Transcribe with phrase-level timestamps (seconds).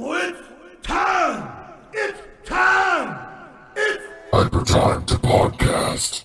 [0.00, 0.38] It's
[0.84, 1.52] time!
[1.92, 3.18] It's time!
[3.74, 6.22] It's Hyper Time to Podcast.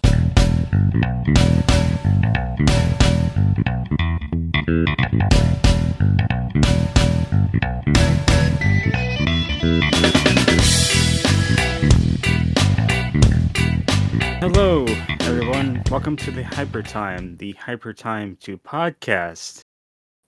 [14.40, 14.86] Hello,
[15.22, 15.82] everyone.
[15.90, 19.62] Welcome to the Hyper Time, the Hyper Time 2 podcast.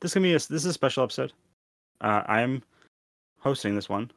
[0.02, 1.32] This is gonna be a, this is a special episode.
[2.02, 2.64] Uh, I'm
[3.46, 4.12] hosting this one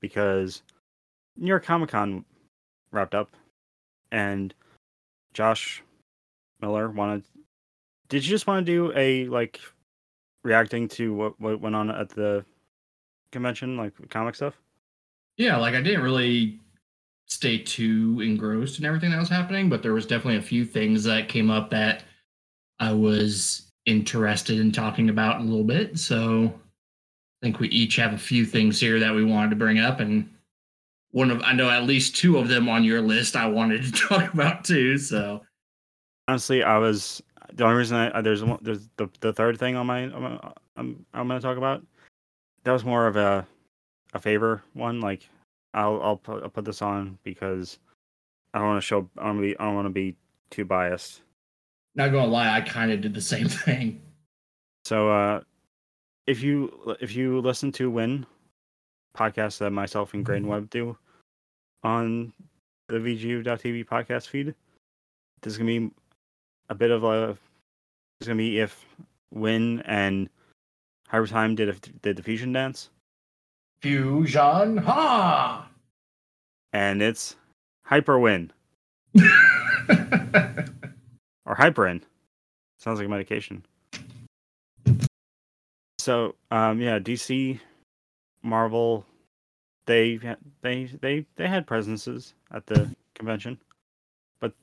[0.00, 0.62] because
[1.36, 2.24] New York Comic Con
[2.90, 3.30] wrapped up,
[4.10, 4.54] and
[5.34, 5.82] Josh
[6.60, 7.24] Miller wanted.
[8.08, 9.60] Did you just want to do a like
[10.42, 12.44] reacting to what what went on at the
[13.30, 14.54] convention, like comic stuff?
[15.36, 16.58] Yeah, like I didn't really
[17.26, 21.04] stay too engrossed in everything that was happening, but there was definitely a few things
[21.04, 22.04] that came up that
[22.80, 25.98] I was interested in talking about a little bit.
[25.98, 26.54] So
[27.40, 30.00] I think we each have a few things here that we wanted to bring up
[30.00, 30.28] and
[31.12, 33.92] one of I know at least two of them on your list I wanted to
[34.08, 34.98] talk about too.
[34.98, 35.42] So
[36.26, 37.22] honestly, I was
[37.52, 40.38] the only reason I there's one there's the the third thing on my I'm
[40.76, 41.84] I'm, I'm going to talk about.
[42.64, 43.46] That was more of a
[44.14, 45.00] a favor one.
[45.00, 45.28] Like
[45.74, 47.78] I'll I'll put, I'll put this on because
[48.52, 50.16] I don't want to show I don't be I don't want to be
[50.50, 51.22] too biased.
[51.94, 54.02] not gonna lie, I kind of did the same thing.
[54.84, 55.40] So uh,
[56.28, 58.26] if you if you listen to Win
[59.16, 60.52] podcast that myself and Graydon mm-hmm.
[60.52, 60.96] Webb do
[61.82, 62.34] on
[62.88, 64.54] the VGU.TV podcast feed,
[65.40, 65.90] this is gonna be
[66.68, 67.36] a bit of a
[68.20, 68.84] it's gonna be if
[69.32, 70.28] Win and
[71.08, 72.90] Hyper Time did a, did the fusion dance,
[73.80, 75.66] Fusion ha.
[76.74, 77.36] and it's
[77.84, 78.52] Hyper Win
[79.16, 79.22] or
[81.56, 82.02] Hyperin.
[82.78, 83.64] Sounds like a medication.
[86.08, 87.60] So, um, yeah, DC,
[88.42, 89.04] Marvel,
[89.84, 90.18] they
[90.62, 93.58] they they they had presences at the convention,
[94.40, 94.54] but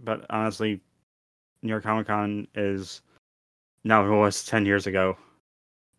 [0.00, 0.80] but honestly,
[1.62, 3.02] New York Comic Con is
[3.84, 5.18] now it was ten years ago,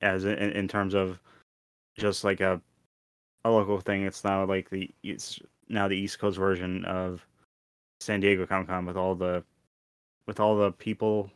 [0.01, 1.19] as in, in terms of
[1.95, 2.59] just like a
[3.45, 4.05] a local thing.
[4.05, 7.23] It's now like the it's now the East Coast version of
[7.99, 9.43] San Diego Comic Con with all the
[10.25, 11.29] with all the people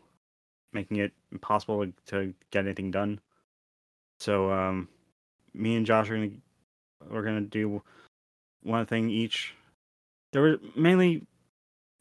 [0.72, 3.19] making it impossible to get anything done.
[4.19, 4.88] So um,
[5.53, 6.31] me and Josh are gonna
[7.09, 7.81] we're gonna do
[8.63, 9.53] one thing each.
[10.31, 11.25] There were mainly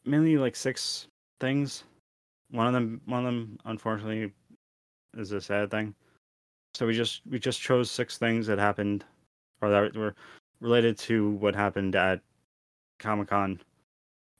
[0.05, 1.07] mainly like six
[1.39, 1.83] things.
[2.51, 4.31] One of them one of them unfortunately
[5.17, 5.93] is a sad thing.
[6.73, 9.03] So we just we just chose six things that happened
[9.61, 10.15] or that were
[10.59, 12.21] related to what happened at
[12.99, 13.59] Comic Con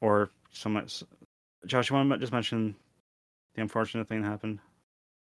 [0.01, 1.03] or so much
[1.65, 2.75] Josh, you want to just mention
[3.55, 4.59] the unfortunate thing that happened?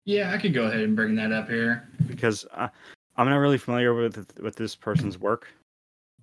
[0.06, 1.88] Yeah, I could go ahead and bring that up here.
[2.20, 2.70] Because I,
[3.16, 5.48] I'm not really familiar with with this person's work.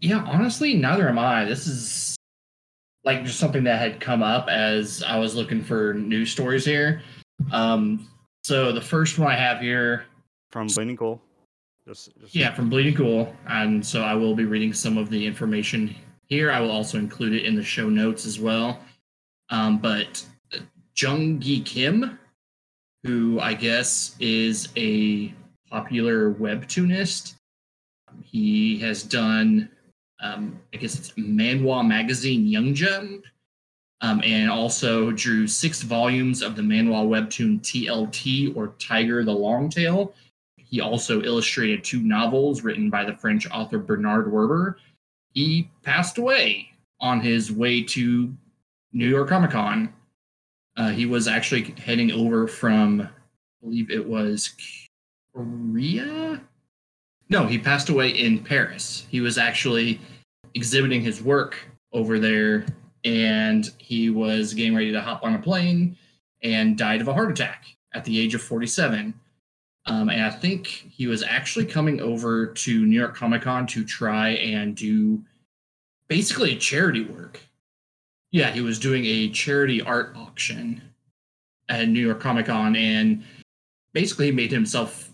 [0.01, 1.45] Yeah, honestly, neither am I.
[1.45, 2.17] This is
[3.05, 7.03] like just something that had come up as I was looking for news stories here.
[7.53, 8.09] Um,
[8.43, 10.05] so the first one I have here,
[10.51, 11.21] From Bleeding Cool.
[11.87, 15.25] Just, just yeah, from Bleeding Cool, and so I will be reading some of the
[15.25, 15.95] information
[16.28, 16.51] here.
[16.51, 18.81] I will also include it in the show notes as well.
[19.51, 20.25] Um, but
[20.97, 22.19] Jung Gi Kim,
[23.05, 25.33] who I guess is a
[25.71, 27.34] popular webtoonist,
[28.25, 29.69] he has done,
[30.21, 33.25] um, I guess it's Manhwa Magazine Young Jump,
[34.00, 39.69] um, and also drew six volumes of the Manhwa webtoon TLT or Tiger the Long
[39.69, 40.15] Tail.
[40.56, 44.75] He also illustrated two novels written by the French author Bernard Werber.
[45.33, 48.34] He passed away on his way to
[48.93, 49.93] New York Comic Con.
[50.77, 53.09] Uh, he was actually heading over from, I
[53.62, 54.54] believe it was
[55.36, 56.41] Korea.
[57.28, 59.06] No, he passed away in Paris.
[59.10, 60.00] He was actually
[60.54, 61.58] exhibiting his work
[61.92, 62.64] over there,
[63.04, 65.97] and he was getting ready to hop on a plane
[66.42, 67.64] and died of a heart attack
[67.94, 69.12] at the age of 47.
[69.86, 73.84] Um, and I think he was actually coming over to New York Comic Con to
[73.84, 75.22] try and do
[76.09, 77.41] basically charity work.
[78.32, 80.82] Yeah, he was doing a charity art auction
[81.68, 83.22] at New York Comic Con and
[83.92, 85.10] basically made himself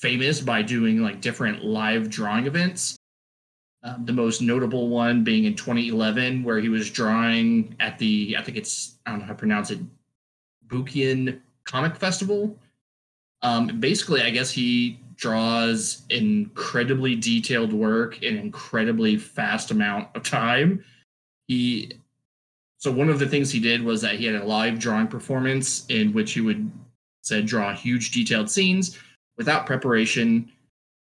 [0.00, 2.96] famous by doing like different live drawing events.
[3.82, 8.42] Um, the most notable one being in 2011, where he was drawing at the, I
[8.42, 9.78] think it's, I don't know how to pronounce it,
[10.66, 12.58] Bukian Comic Festival.
[13.42, 20.84] Um, basically, I guess he draws incredibly detailed work in incredibly fast amount of time.
[21.46, 21.92] He
[22.78, 25.84] so one of the things he did was that he had a live drawing performance
[25.90, 26.70] in which he would
[27.20, 28.98] said draw huge detailed scenes
[29.40, 30.52] without preparation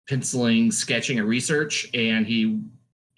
[0.08, 2.62] penciling, sketching, and research, and he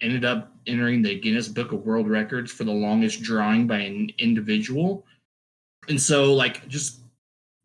[0.00, 4.10] ended up entering the Guinness Book of World Records for the longest drawing by an
[4.16, 5.04] individual.
[5.90, 7.00] And so, like, just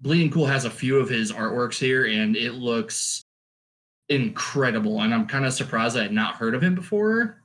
[0.01, 3.23] Bleeding Cool has a few of his artworks here, and it looks
[4.09, 4.99] incredible.
[4.99, 7.41] And I'm kind of surprised I had not heard of him before.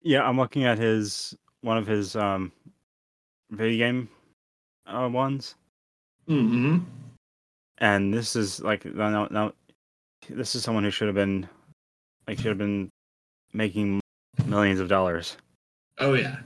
[0.00, 2.52] Yeah, I'm looking at his one of his um
[3.50, 4.08] video game
[4.86, 5.56] uh, ones,
[6.28, 6.78] hmm
[7.84, 9.52] and this is like no, no, no,
[10.30, 11.46] this is someone who should have been
[12.26, 12.88] like should have been
[13.52, 14.00] making
[14.46, 15.36] millions of dollars.
[15.98, 16.38] Oh yeah.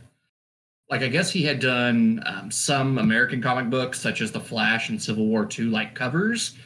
[0.90, 4.88] Like I guess he had done um, some American comic books, such as The Flash
[4.88, 6.56] and Civil War II, like covers.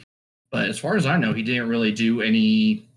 [0.51, 2.89] But as far as I know, he didn't really do any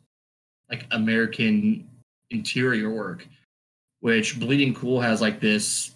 [0.69, 1.89] like American
[2.30, 3.27] interior work.
[4.00, 5.92] Which Bleeding Cool has like this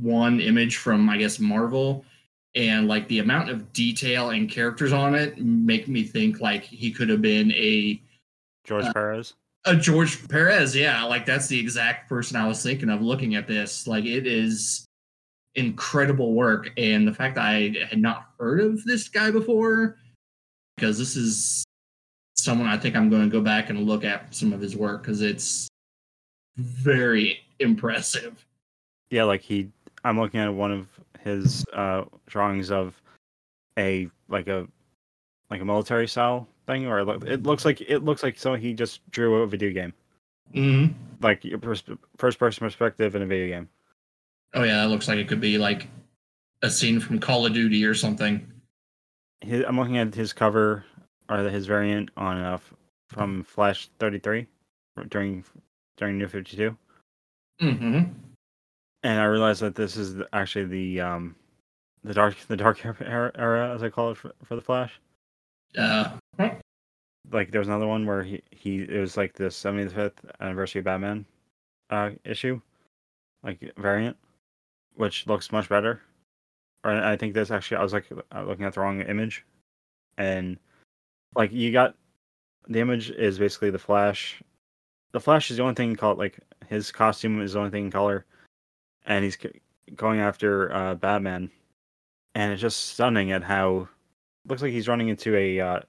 [0.00, 2.04] one image from I guess Marvel,
[2.54, 6.90] and like the amount of detail and characters on it make me think like he
[6.90, 8.00] could have been a
[8.64, 9.34] George Uh, Perez.
[9.66, 13.46] A George Perez, yeah, like that's the exact person I was thinking of looking at
[13.46, 13.86] this.
[13.86, 14.84] Like it is
[15.54, 19.96] incredible work, and the fact that I had not heard of this guy before,
[20.76, 21.64] because this is
[22.36, 25.02] someone I think I'm going to go back and look at some of his work
[25.02, 25.68] because it's
[26.56, 28.44] very impressive.
[29.10, 29.70] Yeah, like he.
[30.04, 30.88] I'm looking at one of
[31.24, 33.00] his uh drawings of
[33.78, 34.66] a like a
[35.50, 39.08] like a military style thing, or it looks like it looks like so he just
[39.10, 39.92] drew a video game,
[40.52, 40.86] hmm
[41.20, 41.82] like your pers-
[42.18, 43.68] first person perspective in a video game.
[44.54, 45.88] Oh yeah, that looks like it could be like
[46.62, 48.46] a scene from Call of Duty or something.
[49.40, 50.84] His, I'm looking at his cover
[51.28, 52.58] or his variant on uh,
[53.08, 54.46] from Flash 33
[55.08, 55.44] during
[55.96, 56.76] during New 52,
[57.60, 58.02] hmm
[59.04, 61.36] and I realized that this is actually the um
[62.02, 64.98] the dark the dark era, era as I call it for, for the Flash.
[65.78, 66.16] Uh,
[67.30, 70.86] Like there was another one where he he it was like the 75th anniversary of
[70.86, 71.24] Batman
[71.90, 72.60] uh issue,
[73.42, 74.16] like variant,
[74.94, 76.00] which looks much better.
[76.82, 79.44] Or I think this actually I was like uh, looking at the wrong image,
[80.18, 80.58] and
[81.34, 81.94] like you got
[82.68, 84.42] the image is basically the Flash.
[85.12, 86.18] The Flash is the only thing called.
[86.18, 88.26] Like his costume is the only thing in color,
[89.04, 89.38] and he's
[89.94, 91.50] going after uh, Batman,
[92.34, 93.88] and it's just stunning at how
[94.46, 95.80] looks like he's running into a uh,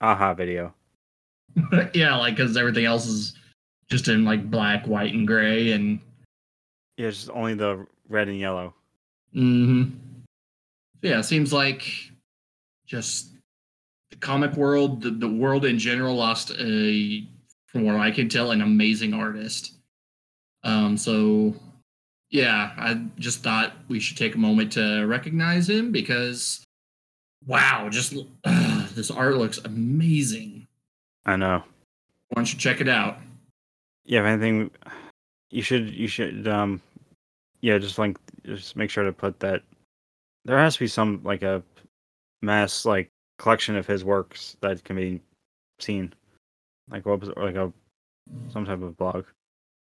[0.00, 0.74] aha video.
[1.94, 3.34] yeah, like because everything else is
[3.88, 6.00] just in like black, white, and gray, and
[6.96, 8.74] Yeah, it's just only the red and yellow.
[9.32, 9.90] hmm
[11.02, 12.10] yeah, it seems like
[12.86, 13.30] just
[14.10, 17.24] the comic world, the, the world in general, lost a,
[17.66, 19.74] from what I can tell, an amazing artist.
[20.64, 21.54] Um, so
[22.30, 26.64] yeah, I just thought we should take a moment to recognize him because,
[27.46, 28.14] wow, just
[28.94, 30.66] this art looks amazing.
[31.24, 31.62] I know.
[32.28, 33.18] Why don't you check it out?
[34.04, 34.70] Yeah, if anything,
[35.50, 36.80] you should you should um,
[37.60, 39.62] yeah, just like just make sure to put that.
[40.44, 41.62] There has to be some like a
[42.42, 45.20] mass like collection of his works that can be
[45.78, 46.12] seen,
[46.90, 47.72] like what was like a
[48.50, 49.24] some type of blog.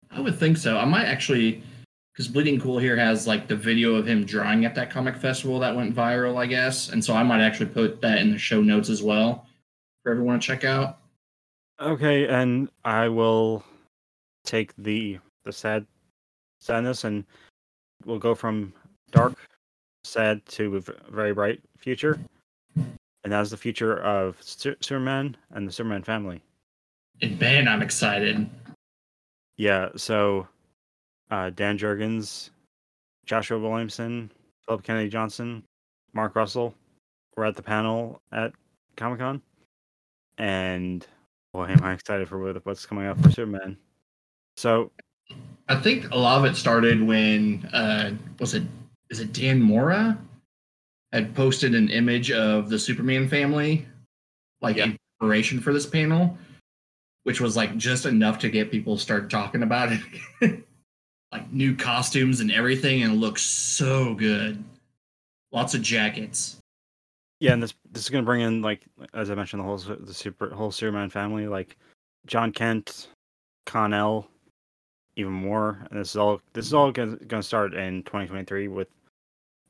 [0.10, 0.78] I would think so.
[0.78, 1.63] I might actually,
[2.13, 5.59] because Bleeding Cool here has like the video of him drawing at that comic festival
[5.59, 6.89] that went viral, I guess.
[6.89, 9.47] And so I might actually put that in the show notes as well
[10.03, 10.99] for everyone to check out.
[11.79, 13.63] Okay, and I will
[14.45, 15.85] take the the sad
[16.59, 17.25] sadness and
[18.06, 18.73] we'll go from
[19.11, 19.33] dark,
[20.03, 22.19] sad to very bright future,
[22.75, 26.41] and that's the future of Su- Superman and the Superman family.
[27.21, 28.47] And man, I'm excited.
[29.57, 30.47] Yeah, so
[31.31, 32.50] uh, Dan Jurgens,
[33.26, 34.31] Joshua Williamson,
[34.66, 35.64] Philip Kennedy Johnson,
[36.14, 36.76] Mark Russell
[37.35, 38.52] were at the panel at
[38.97, 39.42] Comic Con,
[40.38, 41.07] and
[41.54, 43.78] boy, am I excited for what's coming up for Superman.
[44.57, 44.92] So
[45.69, 48.64] I think a lot of it started when uh was it
[49.09, 50.18] is it Dan Mora
[51.14, 53.85] had posted an image of the Superman family,
[54.61, 54.85] like Yeah.
[54.85, 56.38] in preparation for this panel,
[57.23, 60.64] which was like just enough to get people to start talking about it.
[61.31, 64.64] like new costumes and everything, and it looks so good.
[65.52, 66.57] Lots of jackets.
[67.40, 68.81] Yeah, and this this is gonna bring in like
[69.14, 71.78] as I mentioned the whole the super whole Superman family like
[72.26, 73.07] John Kent,
[73.66, 74.21] Conner,
[75.16, 75.85] even more.
[75.90, 78.88] And this is all this is all gonna, gonna start in 2023 with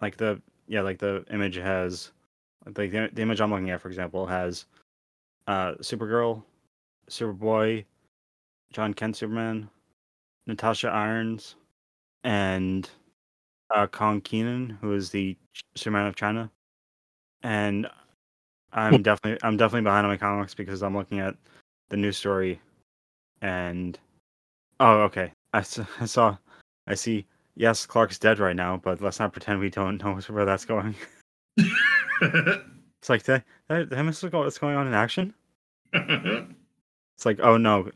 [0.02, 2.12] like the yeah like the image has
[2.76, 4.66] like the, the image I'm looking at for example has
[5.48, 6.44] uh Supergirl,
[7.10, 7.86] Superboy,
[8.74, 9.70] John Kent Superman,
[10.48, 11.56] Natasha Irons,
[12.24, 12.90] and
[13.74, 15.38] uh, Kong Kenan, who is the
[15.76, 16.52] Superman of China
[17.44, 17.88] and
[18.74, 21.36] I'm definitely I'm definitely behind on my comics because I'm looking at
[21.90, 22.60] the news story,
[23.42, 23.98] and
[24.80, 25.32] oh, okay.
[25.54, 25.62] I
[26.06, 26.38] saw,
[26.88, 27.26] I see.
[27.56, 30.96] Yes, Clark's dead right now, but let's not pretend we don't know where that's going.
[32.24, 33.44] It's like that.
[33.68, 35.34] That, that what's going on in action.
[35.92, 37.90] It's like, oh no,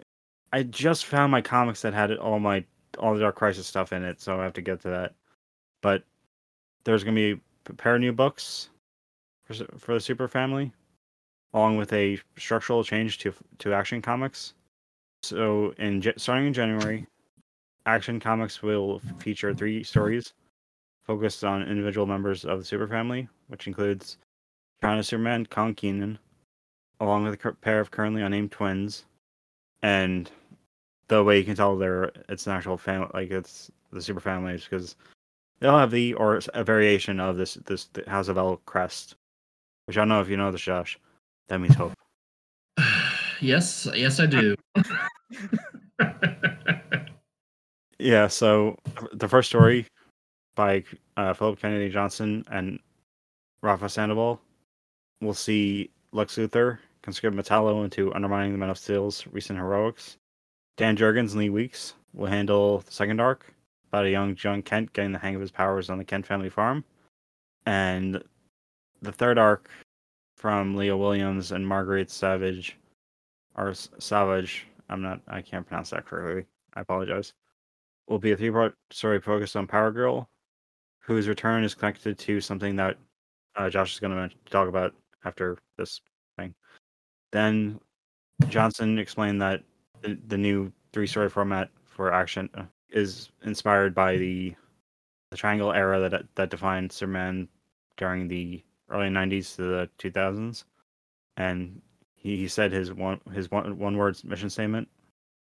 [0.55, 2.63] I just found my comics that had all my
[2.97, 5.13] all the Dark Crisis stuff in it, so I have to get to that.
[5.81, 6.03] But
[6.85, 8.69] there's gonna be a pair of new books
[9.43, 10.71] for for the Super Family,
[11.53, 14.53] along with a structural change to to Action Comics.
[15.23, 17.05] So in starting in January,
[17.85, 20.31] Action Comics will feature three stories
[21.03, 24.19] focused on individual members of the Super Family, which includes
[24.81, 26.17] China Superman, Kong Kenan,
[27.01, 29.03] along with a pair of currently unnamed twins,
[29.81, 30.31] and
[31.07, 34.53] the way you can tell they're it's an actual family, like it's the super family,
[34.53, 34.95] is because
[35.59, 39.15] they'll have the or a variation of this this the House of El crest,
[39.85, 40.99] which I don't know if you know this, Josh.
[41.47, 41.93] That means hope.
[43.41, 44.55] yes, yes, I do.
[47.99, 48.27] Yeah.
[48.27, 48.77] So
[49.13, 49.87] the first story
[50.55, 50.83] by
[51.17, 52.79] uh, Philip Kennedy Johnson and
[53.61, 54.39] Rafa Sandoval,
[55.21, 60.17] we'll see Lex Luthor conscript Metallo into undermining the Men of Steel's recent heroics.
[60.77, 63.53] Dan Jurgens and Lee Weeks will handle the second arc
[63.87, 66.49] about a young John Kent getting the hang of his powers on the Kent family
[66.49, 66.83] farm.
[67.65, 68.21] And
[69.01, 69.69] the third arc
[70.35, 72.77] from Leah Williams and Margaret Savage,
[73.55, 76.45] or Savage, I'm not, I can't pronounce that correctly.
[76.73, 77.33] I apologize.
[78.07, 80.29] Will be a three part story focused on Power Girl,
[80.99, 82.97] whose return is connected to something that
[83.55, 86.01] uh, Josh is going to talk about after this
[86.37, 86.53] thing.
[87.31, 87.79] Then
[88.49, 89.63] Johnson explained that
[90.01, 94.55] the, the new three story format for action uh, is inspired by the
[95.31, 97.47] the triangle era that that defined Superman
[97.97, 100.63] during the early 90s to the 2000s
[101.37, 101.81] and
[102.15, 104.87] he, he said his one his one one word mission statement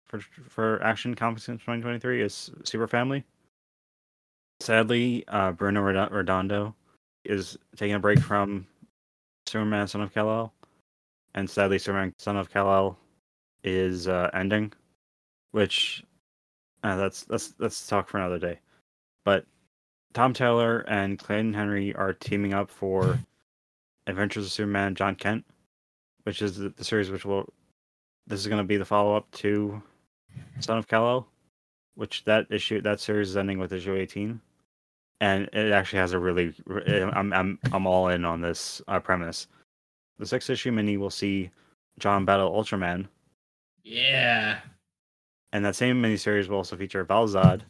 [0.06, 3.24] for for action comics in 2023 is super family.
[4.60, 6.74] Sadly uh bruno Redo- redondo
[7.26, 8.66] is taking a break from
[9.46, 10.54] superman son of kal-el.
[11.36, 12.98] And sadly superman son of kal-el
[13.76, 14.72] is uh ending
[15.52, 16.04] which
[16.84, 18.60] uh, that's that's that's talk for another day.
[19.26, 19.46] But
[20.14, 23.20] tom taylor and clayton henry are teaming up for
[24.08, 25.46] adventures of superman john kent
[26.24, 27.48] which is the, the series which will
[28.26, 29.82] this is going to be the follow-up to
[30.60, 31.28] son of kal-el
[31.96, 34.40] which that issue that series is ending with issue 18
[35.20, 36.54] and it actually has a really
[37.14, 39.48] i'm i'm, I'm all in on this uh, premise.
[40.20, 41.52] The sixth issue mini will see
[42.00, 43.08] john battle ultraman
[43.88, 44.60] yeah.
[45.54, 47.62] and that same miniseries will also feature Val-Zod,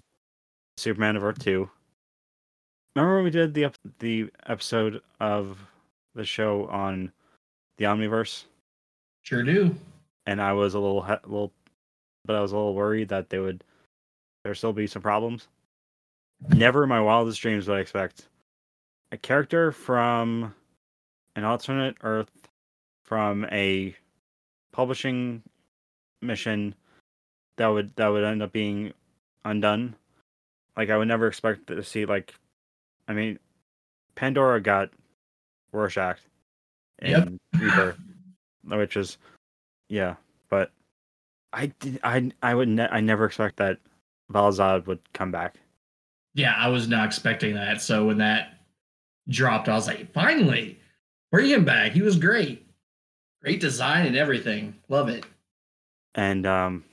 [0.78, 1.70] Superman of Earth 2.
[2.96, 5.60] Remember when we did the ep- the episode of
[6.16, 7.12] the show on
[7.78, 8.46] the Omniverse,
[9.24, 9.76] Sure do.
[10.26, 11.52] and I was a little he- little,
[12.26, 13.64] but I was a little worried that they would
[14.44, 15.48] there still be some problems.
[16.50, 18.28] Never in my wildest dreams would I expect
[19.12, 20.56] a character from
[21.36, 22.32] an alternate Earth
[23.06, 23.96] from a
[24.72, 25.44] publishing
[26.22, 26.76] mission
[27.58, 28.94] that would that would end up being
[29.46, 29.96] undone.
[30.76, 32.34] Like I would never expect to see like
[33.08, 33.40] I mean
[34.16, 34.90] Pandora got
[35.72, 36.18] Rorschach
[37.00, 37.30] in Yep.
[37.62, 37.98] Rebirth,
[38.64, 39.18] which is
[39.90, 40.16] yeah,
[40.50, 40.72] but
[41.54, 43.80] I did I I would ne- I never expect that
[44.30, 45.56] Val-Zod would come back.
[46.34, 47.82] Yeah, I was not expecting that.
[47.82, 48.60] So when that
[49.30, 50.78] dropped, I was like, finally,
[51.32, 51.94] bring him back.
[51.94, 52.68] He was great.
[53.42, 54.76] Great design and everything.
[54.90, 55.26] Love it.
[56.18, 56.84] And um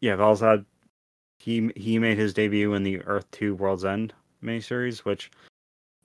[0.00, 0.64] yeah, Val-Zod
[1.38, 5.30] he he made his debut in the Earth 2 World's End miniseries, which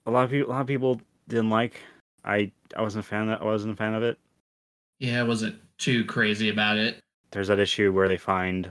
[0.04, 1.80] a lot of people a lot of people didn't like.
[2.24, 4.18] I I wasn't a fan of, I wasn't a fan of it.
[4.98, 7.00] Yeah, I wasn't too crazy about it.
[7.30, 8.70] There's that issue where they find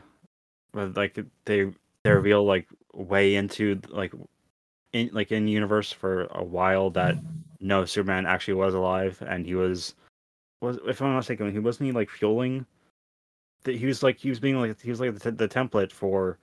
[0.73, 1.71] like they
[2.03, 4.13] they reveal like way into like
[4.93, 7.15] in like in universe for a while that
[7.59, 9.95] no Superman actually was alive and he was
[10.61, 12.65] was if I'm not mistaken he wasn't he like fueling
[13.63, 16.37] that he was like he was being like he was like the, the template for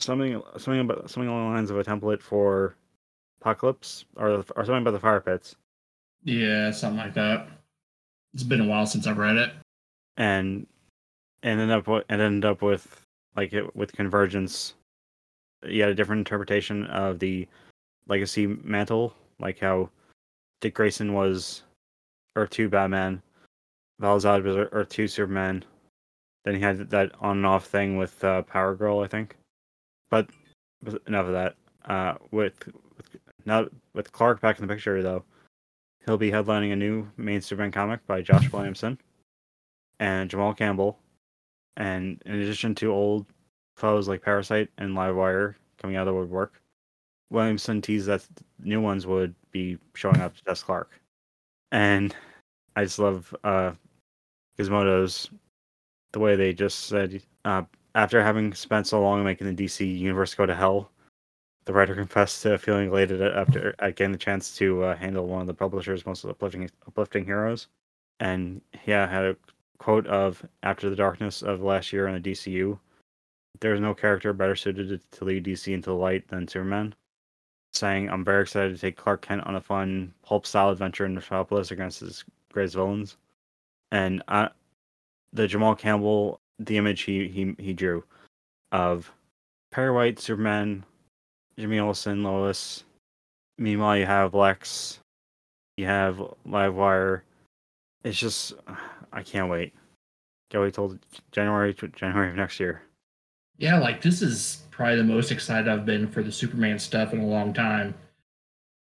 [0.00, 2.74] something something about something along the lines of a template for
[3.40, 5.56] apocalypse or or something about the fire pits
[6.24, 7.48] Yeah, something like that.
[8.34, 9.52] It's been a while since I've read it.
[10.16, 10.66] and
[11.42, 13.04] and ended up and end up with
[13.36, 14.74] like it, with convergence
[15.66, 17.46] you had a different interpretation of the
[18.08, 19.88] legacy mantle like how
[20.60, 21.62] dick grayson was
[22.36, 23.22] earth 2 batman
[24.00, 25.64] val-zod was earth 2 superman
[26.44, 29.36] then he had that on and off thing with uh, power girl i think.
[30.10, 30.28] But
[31.06, 31.56] enough of that.
[31.84, 32.66] Uh with,
[32.96, 33.16] with
[33.46, 35.24] now with clark back in the picture though
[36.04, 38.98] he'll be headlining a new main superman comic by josh williamson
[40.00, 40.98] and Jamal Campbell,
[41.76, 43.26] and in addition to old
[43.76, 46.60] foes like Parasite and Livewire coming out of the woodwork,
[47.30, 48.26] Williamson teased that
[48.58, 50.98] new ones would be showing up to Tess Clark,
[51.70, 52.16] and
[52.74, 53.72] I just love uh,
[54.58, 55.30] Gizmodo's
[56.12, 57.62] the way they just said uh,
[57.94, 60.90] after having spent so long making the DC universe go to hell,
[61.64, 65.40] the writer confessed to feeling elated after at getting the chance to uh, handle one
[65.40, 67.68] of the publisher's most uplifting uplifting heroes.
[68.20, 69.36] And yeah, had a
[69.78, 72.78] quote of after the darkness of last year in the DCU,
[73.60, 76.94] there is no character better suited to lead DC into the light than Superman.
[77.72, 81.14] Saying, I'm very excited to take Clark Kent on a fun pulp style adventure in
[81.14, 83.16] Metropolis against his greatest villains.
[83.92, 84.48] And uh,
[85.32, 88.04] the Jamal Campbell, the image he, he, he drew
[88.72, 89.12] of
[89.70, 90.84] Perry White, Superman,
[91.58, 92.84] Jimmy Olsen, Lois.
[93.58, 95.00] Meanwhile, you have Lex,
[95.76, 97.22] you have Livewire.
[98.04, 98.54] It's just,
[99.12, 99.74] I can't wait.
[100.50, 100.98] Can't wait till
[101.30, 102.82] January, January of next year.
[103.58, 107.20] Yeah, like this is probably the most excited I've been for the Superman stuff in
[107.20, 107.94] a long time.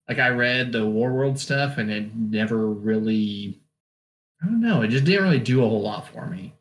[0.08, 3.60] Like I read the Warworld stuff and it never really
[4.42, 6.54] I don't know, it just didn't really do a whole lot for me.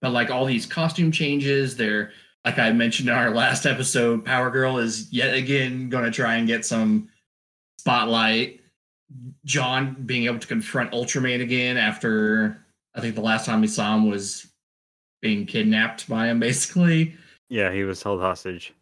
[0.00, 2.12] But like all these costume changes, they're
[2.44, 6.34] like I mentioned in our last episode, Power Girl is yet again going to try
[6.34, 7.08] and get some
[7.78, 8.60] spotlight.
[9.44, 13.94] John being able to confront Ultraman again after I think the last time we saw
[13.94, 14.46] him was
[15.20, 17.16] being kidnapped by him, basically.
[17.48, 18.72] Yeah, he was held hostage.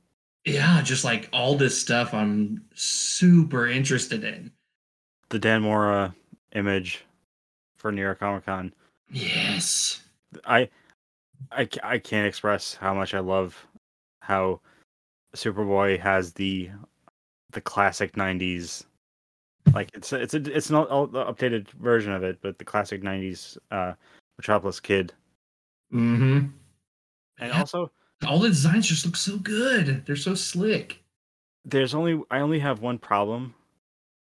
[0.45, 4.53] Yeah, just like all this stuff I'm super interested in.
[5.29, 6.15] The Dan Mora
[6.55, 7.05] image
[7.81, 8.73] for New York Comic Con.
[9.11, 10.03] Yes.
[10.45, 10.69] I,
[11.51, 13.67] I, I can't express how much I love
[14.21, 14.61] how
[15.35, 16.71] Superboy has the
[17.53, 18.85] the classic '90s.
[19.75, 22.65] Like it's a, it's a, it's not all the updated version of it, but the
[22.65, 23.95] classic '90s uh,
[24.39, 25.13] Metropolis kid.
[25.93, 26.47] Mm-hmm.
[27.39, 27.91] And also,
[28.27, 30.05] all the designs just look so good.
[30.07, 31.03] They're so slick.
[31.65, 33.55] There's only I only have one problem.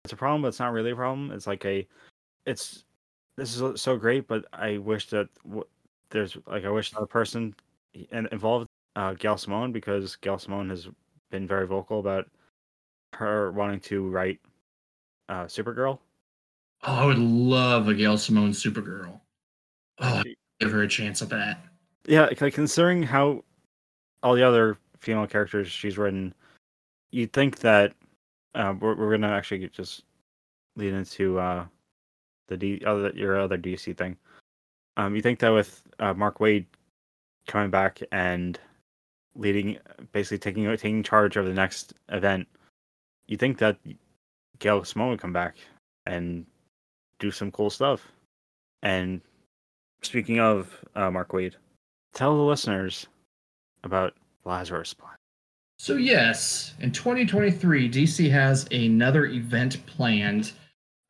[0.03, 1.31] It's a problem, but it's not really a problem.
[1.31, 1.87] It's like a,
[2.45, 2.83] it's
[3.37, 5.65] this is so great, but I wish that w-
[6.09, 7.55] there's like I wish another person
[8.11, 10.87] involved uh, Gail Simone because Gail Simone has
[11.31, 12.29] been very vocal about
[13.13, 14.39] her wanting to write
[15.29, 15.99] uh, Supergirl.
[16.83, 19.19] Oh, I would love a Gail Simone Supergirl.
[19.99, 20.23] Oh,
[20.59, 21.59] give her a chance at that.
[22.07, 23.43] Yeah, like considering how
[24.21, 26.33] all the other female characters she's written,
[27.11, 27.93] you'd think that
[28.53, 30.03] uh, we're, we're gonna actually just
[30.75, 31.65] lead into uh,
[32.47, 34.17] the D, other your other DC thing.
[34.97, 36.65] Um, you think that with uh, Mark Waid
[37.47, 38.59] coming back and
[39.35, 39.77] leading,
[40.11, 42.47] basically taking taking charge of the next event,
[43.27, 43.77] you think that
[44.59, 45.55] Gail Simone would come back
[46.05, 46.45] and
[47.19, 48.11] do some cool stuff.
[48.83, 49.21] And
[50.01, 51.53] speaking of uh, Mark Waid,
[52.13, 53.07] tell the listeners
[53.83, 54.13] about
[54.45, 55.15] Lazarus Plan.
[55.77, 60.53] So yes, in 2023, DC has another event planned.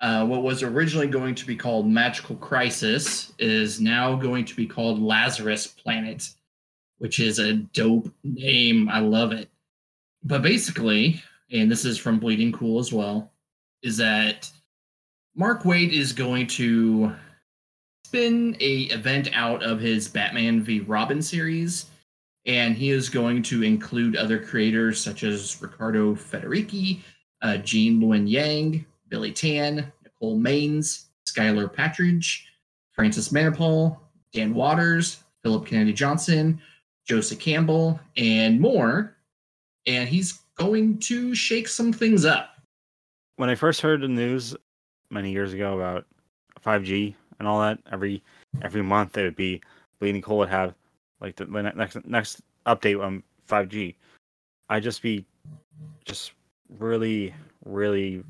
[0.01, 4.67] Uh, what was originally going to be called Magical Crisis is now going to be
[4.67, 6.29] called Lazarus Planet,
[6.97, 8.89] which is a dope name.
[8.89, 9.49] I love it.
[10.23, 13.31] But basically, and this is from Bleeding Cool as well,
[13.83, 14.51] is that
[15.35, 17.13] Mark Waid is going to
[18.05, 21.87] spin a event out of his Batman v Robin series
[22.45, 26.99] and he is going to include other creators such as Riccardo Federici,
[27.41, 32.41] uh, Gene Luen Yang, Billy Tan, Nicole Maines, Skylar Patridge,
[32.91, 33.97] Francis Manapul,
[34.33, 36.59] Dan Watters, Philip Kennedy Johnson,
[37.05, 39.15] Joseph Campbell, and more.
[39.85, 42.57] And he's going to shake some things up.
[43.35, 44.55] When I first heard the news
[45.09, 46.05] many years ago about
[46.63, 48.23] 5G and all that, every
[48.61, 49.61] every month it would be
[49.99, 50.73] Bleeding Cool would have
[51.19, 53.95] like the next next update on 5G.
[54.69, 55.25] I'd just be
[56.05, 56.31] just
[56.79, 57.33] really
[57.65, 58.23] really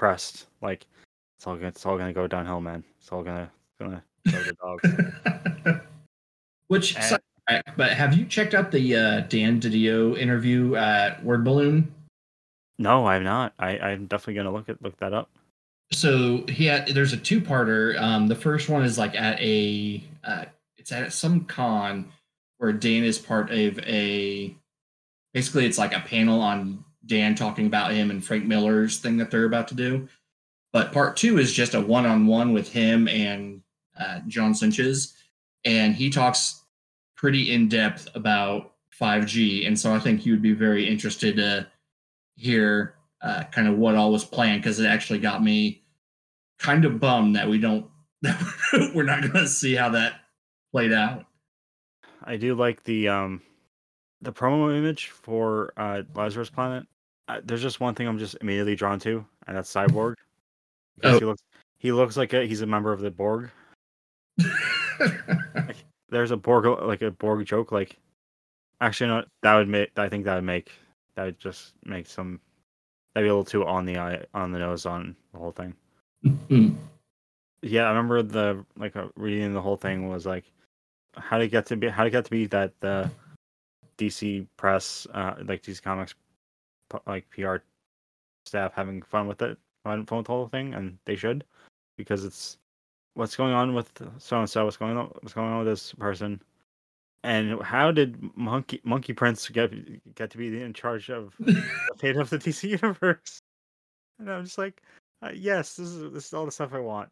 [0.00, 0.46] pressed.
[0.62, 0.86] Like
[1.36, 2.82] it's all gonna it's all gonna go downhill, man.
[2.98, 5.80] It's all gonna gonna go to dogs.
[6.68, 11.92] Which, and, but have you checked out the uh, Dan DiDio interview at Word Balloon?
[12.78, 13.52] No, I'm not.
[13.58, 15.28] I, I'm definitely gonna look at look that up.
[15.92, 18.00] So he had there's a two parter.
[18.00, 20.44] Um, the first one is like at a uh,
[20.78, 22.10] it's at some con
[22.56, 24.54] where Dan is part of a
[25.34, 29.30] basically it's like a panel on Dan talking about him and Frank Miller's thing that
[29.30, 30.08] they're about to do.
[30.72, 33.62] But part two is just a one on one with him and
[33.98, 35.12] uh, John Siuntres.
[35.64, 36.62] and he talks
[37.16, 39.66] pretty in depth about 5G.
[39.66, 41.66] And so I think you would be very interested to
[42.36, 45.82] hear uh, kind of what all was planned because it actually got me
[46.58, 47.86] kind of bummed that we don't
[48.22, 50.14] that we're not going to see how that
[50.72, 51.26] played out.
[52.22, 53.42] I do like the um
[54.22, 56.86] the promo image for uh Lazarus Planet.
[57.44, 60.14] There's just one thing I'm just immediately drawn to, and that's Cyborg.
[61.02, 61.18] Oh.
[61.18, 61.42] he looks
[61.78, 63.48] he looks like a, he's a member of the Borg.
[66.10, 67.72] There's a Borg like a Borg joke.
[67.72, 67.96] Like,
[68.82, 69.98] actually, no, that would make.
[69.98, 70.70] I think that would make
[71.14, 72.38] that would just make some.
[73.14, 75.74] That'd be a little too on the eye on the nose on the whole thing.
[77.62, 80.44] Yeah, I remember the like uh, reading the whole thing was like
[81.16, 83.10] how to get to be how to get to be that the
[83.96, 86.14] DC press uh like DC Comics
[87.06, 87.56] like PR
[88.46, 91.44] staff having fun with it, fun, fun with the whole thing, and they should
[91.96, 92.58] because it's
[93.14, 95.92] what's going on with so and so, what's going on, what's going on with this
[95.94, 96.40] person,
[97.22, 99.72] and how did Monkey Monkey Prince get
[100.14, 101.62] get to be in charge of the
[101.98, 103.40] fate of the DC universe?
[104.18, 104.82] And I'm just like,
[105.22, 107.10] uh, yes, this is this is all the stuff I want.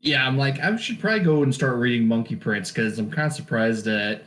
[0.00, 3.26] Yeah, I'm like, I should probably go and start reading Monkey Prince because I'm kind
[3.26, 4.22] of surprised that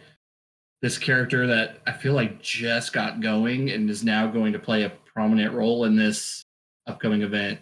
[0.84, 4.84] this character that I feel like just got going and is now going to play
[4.84, 6.44] a prominent role in this
[6.88, 7.60] upcoming event.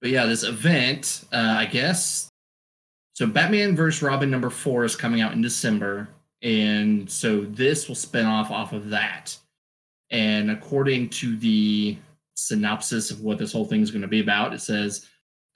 [0.00, 2.30] But yeah, this event, uh, I guess.
[3.12, 4.02] So Batman vs.
[4.02, 6.08] Robin number four is coming out in December.
[6.40, 9.36] And so this will spin off off of that.
[10.10, 11.98] And according to the
[12.36, 15.06] synopsis of what this whole thing is going to be about, it says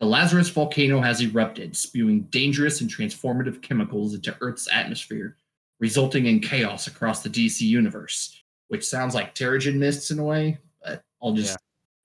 [0.00, 5.38] the Lazarus volcano has erupted, spewing dangerous and transformative chemicals into Earth's atmosphere,
[5.84, 10.56] resulting in chaos across the DC universe, which sounds like Terrigen mists in a way,
[10.82, 11.58] but I'll just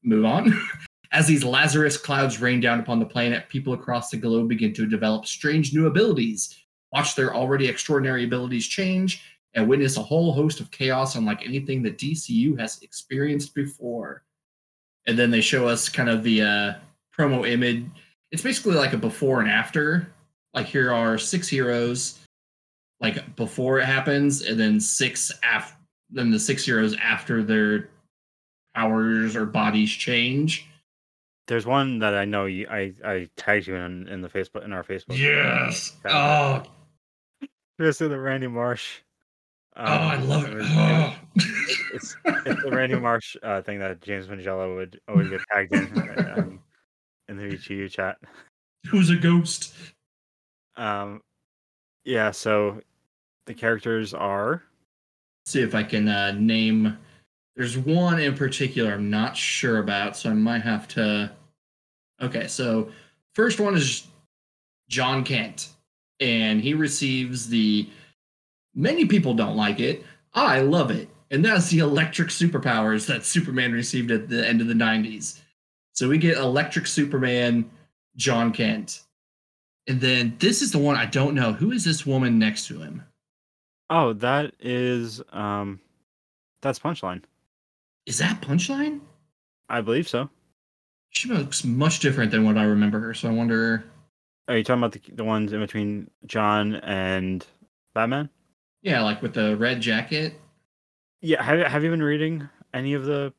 [0.04, 0.54] move on.
[1.14, 4.86] As these Lazarus clouds rain down upon the planet, people across the globe begin to
[4.86, 6.58] develop strange new abilities,
[6.92, 11.82] watch their already extraordinary abilities change, and witness a whole host of chaos unlike anything
[11.84, 14.24] that DCU has experienced before.
[15.08, 16.74] And then they show us kind of the uh,
[17.18, 17.86] promo image.
[18.34, 20.12] It's basically like a before and after.
[20.54, 22.19] Like here are six heroes,
[23.02, 25.76] like before it happens, and then six after.
[26.12, 27.90] Then the six heroes after their
[28.74, 30.66] powers or bodies change.
[31.48, 32.68] There's one that I know you.
[32.68, 35.18] I I tagged you in in the Facebook in our Facebook.
[35.20, 35.96] Yes.
[36.06, 36.64] Oh.
[37.78, 39.02] This is the Randy Marsh.
[39.78, 40.56] oh, I um, love it.
[40.56, 41.16] was- Oh.
[41.94, 46.34] it's it's the Randy Marsh uh, thing that James Mangello would always get tagged in
[46.38, 46.60] um,
[47.28, 48.18] in the VGU chat.
[48.88, 49.74] Who's a ghost?
[50.76, 51.22] Um,
[52.04, 52.32] yeah.
[52.32, 52.82] So
[53.50, 54.62] the characters are
[55.44, 56.96] see if I can uh, name.
[57.56, 61.32] There's one in particular I'm not sure about, so I might have to.
[62.22, 62.92] Okay, so
[63.34, 64.06] first one is
[64.88, 65.70] John Kent,
[66.20, 67.90] and he receives the.
[68.76, 70.06] Many people don't like it.
[70.36, 74.68] I love it, and that's the electric superpowers that Superman received at the end of
[74.68, 75.40] the '90s.
[75.94, 77.68] So we get Electric Superman,
[78.16, 79.02] John Kent,
[79.88, 81.52] and then this is the one I don't know.
[81.52, 83.04] Who is this woman next to him?
[83.90, 85.80] Oh that is um
[86.62, 87.24] that's Punchline.
[88.06, 89.02] Is that Punchline?
[89.70, 90.30] I believe so.
[91.12, 93.86] She looks much different than what I remember her, so I wonder.
[94.48, 97.46] Are you talking about the the ones in between John and
[97.94, 98.30] Batman?
[98.82, 100.34] Yeah, like with the red jacket.
[101.22, 101.44] Yeah.
[101.44, 103.34] Have Have you been reading any of the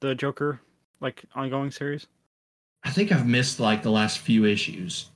[0.00, 0.60] the Joker
[1.00, 2.06] like ongoing series?
[2.82, 5.10] I think I've missed like the last few issues.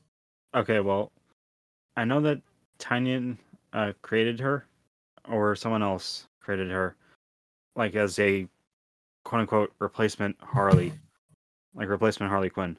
[0.55, 1.13] Okay, well,
[1.97, 2.41] I know that
[2.79, 3.37] Tynion
[3.73, 4.67] uh, created her,
[5.29, 6.97] or someone else created her,
[7.77, 8.47] like as a
[9.25, 10.93] quote unquote replacement Harley,
[11.75, 12.77] like replacement Harley Quinn,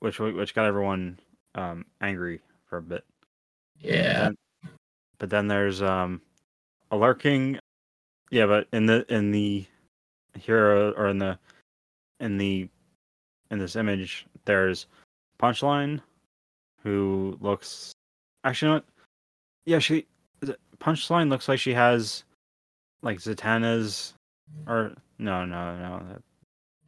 [0.00, 1.18] which which got everyone
[1.54, 3.04] um, angry for a bit.
[3.80, 4.22] Yeah.
[4.24, 4.36] Then-
[5.18, 6.20] but then there's um,
[6.90, 7.56] a lurking,
[8.32, 9.64] yeah, but in the in the
[10.36, 11.38] hero or in the
[12.18, 12.68] in the
[13.52, 14.86] in this image, there's
[15.38, 16.00] Punchline,
[16.82, 17.92] who looks
[18.42, 18.84] actually, you know what?
[19.66, 20.06] Yeah, she
[20.80, 22.24] Punchline looks like she has
[23.02, 24.14] like Zatanna's
[24.66, 26.02] or no, no, no.
[26.10, 26.22] that-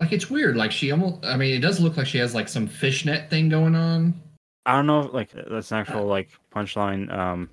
[0.01, 0.57] Like it's weird.
[0.57, 1.25] Like she almost.
[1.25, 4.21] I mean, it does look like she has like some fishnet thing going on.
[4.67, 5.03] I don't know.
[5.05, 7.49] if, Like that's an actual like Punchline um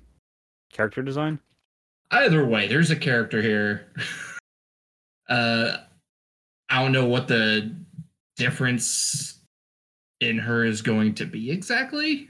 [0.72, 1.38] character design.
[2.10, 3.88] Either way, there's a character here.
[5.28, 5.76] uh,
[6.68, 7.74] I don't know what the
[8.36, 9.38] difference
[10.20, 12.28] in her is going to be exactly.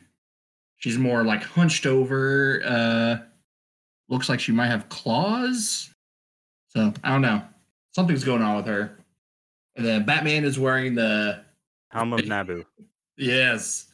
[0.83, 2.61] She's more like hunched over.
[2.65, 3.17] Uh,
[4.09, 5.91] looks like she might have claws.
[6.71, 7.41] So I don't know.
[7.95, 8.99] Something's going on with her.
[9.77, 11.45] And then Batman is wearing the
[11.93, 12.65] Helm of Nabu.
[13.17, 13.89] yes.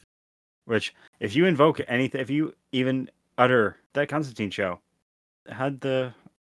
[0.65, 4.79] Which, if you invoke anything, if you even utter that Constantine show
[5.47, 6.13] had the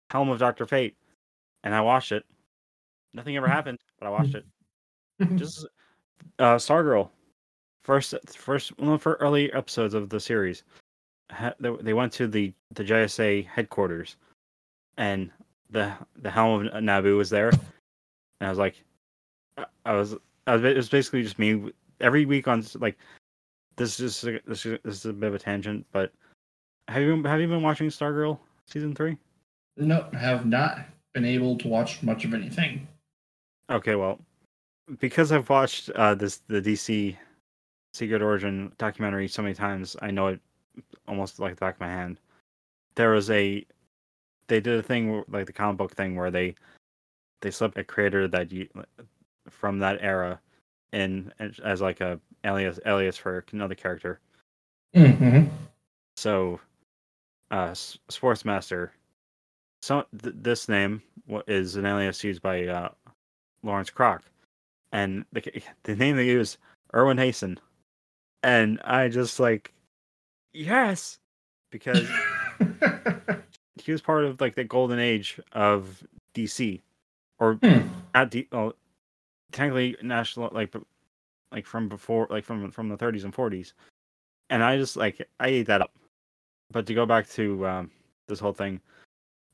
[0.09, 0.95] helm of Doctor Fate,
[1.63, 2.25] and I watched it.
[3.13, 4.45] Nothing ever happened, but I watched it.
[5.35, 5.65] Just
[6.39, 7.09] uh, Stargirl,
[7.85, 10.63] first, first one of her early episodes of the series.
[11.59, 14.17] they they went to the the JSA headquarters,
[14.97, 15.31] and
[15.69, 17.61] the the helm of Nabu was there, and
[18.41, 18.75] I was like,
[19.57, 20.15] I- was,
[20.47, 21.71] I was it was basically just me
[22.01, 22.97] every week on like,
[23.77, 26.11] this is this is, this is a bit of a tangent, but
[26.87, 29.17] have you have you been watching Stargirl season three?
[29.77, 30.79] No, have not
[31.13, 32.87] been able to watch much of anything.
[33.69, 34.19] Okay, well,
[34.99, 37.17] because I've watched uh, this the DC
[37.95, 40.41] Secret Origin documentary so many times, I know it
[41.07, 42.19] almost like the back of my hand.
[42.95, 43.65] There was a
[44.47, 46.55] they did a thing like the comic book thing where they
[47.41, 48.67] they slipped a creator that you
[49.49, 50.41] from that era
[50.91, 54.19] in as- like a alias alias for another character.
[54.93, 55.47] Mm-hmm.
[56.17, 56.59] So,
[57.51, 58.89] uh, Sportsmaster.
[59.83, 61.01] So th- this name
[61.47, 62.89] is an alias used by uh,
[63.63, 64.23] Lawrence Crock,
[64.91, 66.57] and the the name they use
[66.93, 67.57] Irwin Hasen,
[68.45, 69.73] and I just like,
[70.53, 71.17] yes,
[71.71, 72.07] because
[73.81, 76.03] he was part of like the golden age of
[76.35, 76.79] DC,
[77.39, 77.81] or Hmm.
[78.13, 78.73] not D, well,
[79.51, 80.73] technically national like
[81.51, 83.73] like from before like from from the 30s and 40s,
[84.51, 85.91] and I just like I ate that up.
[86.71, 87.91] But to go back to um,
[88.27, 88.79] this whole thing,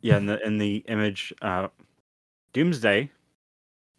[0.01, 1.69] yeah, in the in the image, uh,
[2.51, 3.09] Doomsday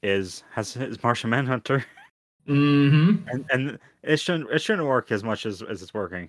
[0.03, 1.83] is has his Martian Manhunter,
[2.49, 3.29] mm-hmm.
[3.29, 6.29] and and it shouldn't it shouldn't work as much as as it's working.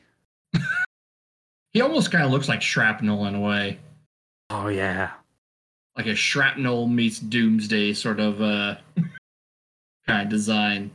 [1.71, 3.79] He almost kind of looks like shrapnel in a way,
[4.49, 5.11] Oh yeah,
[5.97, 8.75] like a shrapnel meets Doomsday sort of uh
[10.07, 10.91] kind of design.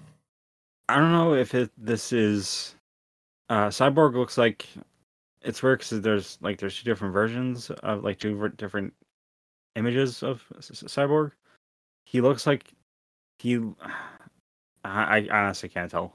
[0.88, 2.76] I don't know if it this is
[3.48, 4.66] uh Cyborg looks like
[5.42, 8.92] it's weird because there's like there's two different versions of like two different
[9.74, 11.32] images of Cyborg.
[12.04, 12.72] He looks like
[13.38, 13.60] he.
[14.88, 16.14] I, I honestly can't tell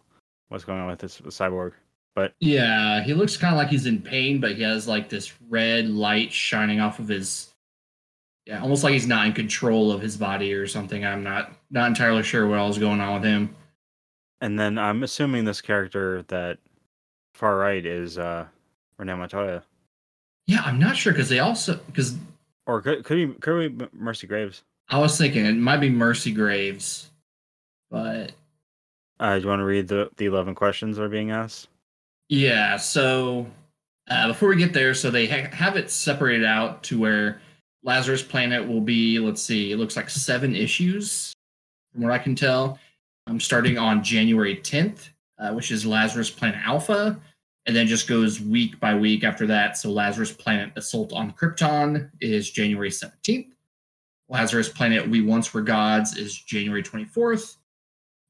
[0.50, 1.74] what's going on with this Cyborg.
[2.16, 5.34] But yeah, he looks kind of like he's in pain, but he has like this
[5.50, 7.50] red light shining off of his.
[8.46, 11.06] Yeah, almost like he's not in control of his body or something.
[11.06, 13.56] I'm not not entirely sure what all's going on with him.
[14.42, 16.60] And then I'm assuming this character that
[17.34, 18.46] far right is uh
[18.98, 19.64] Renee Montoya,
[20.46, 22.16] Yeah, I'm not sure because they also because
[22.68, 24.64] or could could he could be Mercy Graves?
[24.90, 27.10] I was thinking it might be Mercy Graves,
[27.90, 28.34] but
[29.20, 31.70] Uh, do you want to read the the eleven questions that are being asked?
[32.30, 33.46] Yeah, so
[34.10, 37.42] uh, before we get there, so they ha- have it separated out to where
[37.84, 41.34] Lazarus Planet will be, let's see, it looks like seven issues
[41.92, 42.80] from what I can tell.
[43.28, 47.20] I'm starting on January 10th, uh, which is Lazarus Planet Alpha,
[47.66, 49.78] and then just goes week by week after that.
[49.78, 53.52] So Lazarus Planet Assault on Krypton is January 17th.
[54.30, 57.58] Lazarus Planet We Once Were Gods is January 24th.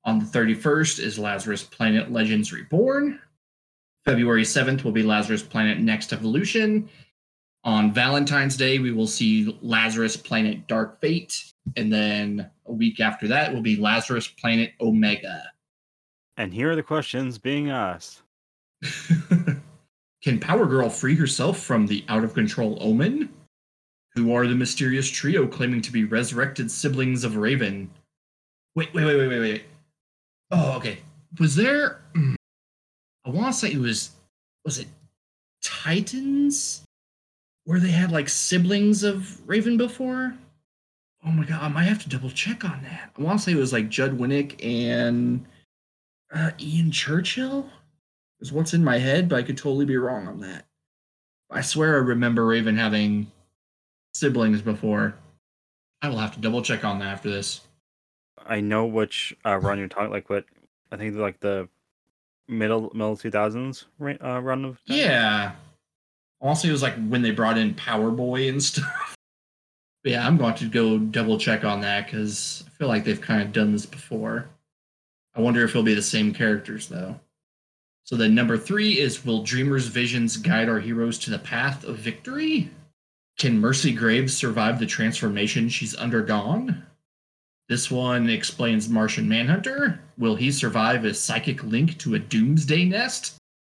[0.06, 3.20] On the 31st is Lazarus Planet Legends Reborn.
[4.06, 6.89] February 7th will be Lazarus Planet Next Evolution.
[7.63, 11.54] On Valentine's Day, we will see Lazarus Planet Dark Fate.
[11.78, 15.44] And then a week after that will be Lazarus Planet Omega.
[16.36, 18.24] And here are the questions being asked.
[20.24, 23.30] Can Power Girl free herself from the out of control Omen?
[24.16, 27.89] Who are the mysterious trio claiming to be resurrected siblings of Raven?
[28.76, 29.63] Wait, wait, wait, wait, wait, wait.
[30.54, 31.00] Oh, okay.
[31.39, 32.02] Was there.
[32.16, 34.12] I want to say it was.
[34.63, 34.88] Was it
[35.63, 36.84] Titans?
[37.66, 40.34] Where they had like siblings of Raven before?
[41.26, 43.12] Oh my god, I might have to double check on that.
[43.18, 45.46] I want to say it was like Judd Winick and
[46.34, 47.70] uh, Ian Churchill
[48.42, 50.66] is what's in my head, but I could totally be wrong on that.
[51.50, 53.32] I swear I remember Raven having
[54.13, 55.16] siblings before.
[56.02, 57.62] I will have to double check on that after this.
[58.45, 60.45] I know which uh, run you're talking like what
[60.91, 61.67] I think like the
[62.47, 65.53] middle middle two thousands uh, run of Yeah.
[66.41, 69.15] Also, it was like when they brought in Power Boy and stuff.
[70.03, 73.41] Yeah, I'm going to go double check on that because I feel like they've kind
[73.41, 74.49] of done this before.
[75.34, 77.19] I wonder if it'll be the same characters though.
[78.03, 81.97] So then number three is Will Dreamer's visions guide our heroes to the path of
[81.97, 82.69] victory?
[83.39, 86.86] Can Mercy Graves survive the transformation she's undergone?
[87.69, 90.02] This one explains Martian Manhunter.
[90.17, 93.38] Will he survive a psychic link to a doomsday nest?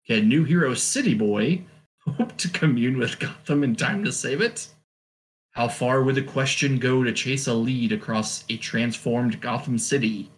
[0.08, 1.64] Can new hero City Boy
[2.00, 4.68] hope to commune with Gotham in time to save it?
[5.52, 10.32] How far would the question go to chase a lead across a transformed Gotham City?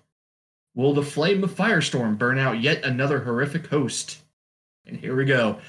[0.74, 4.22] Will the flame of Firestorm burn out yet another horrific host?
[4.86, 5.60] And here we go.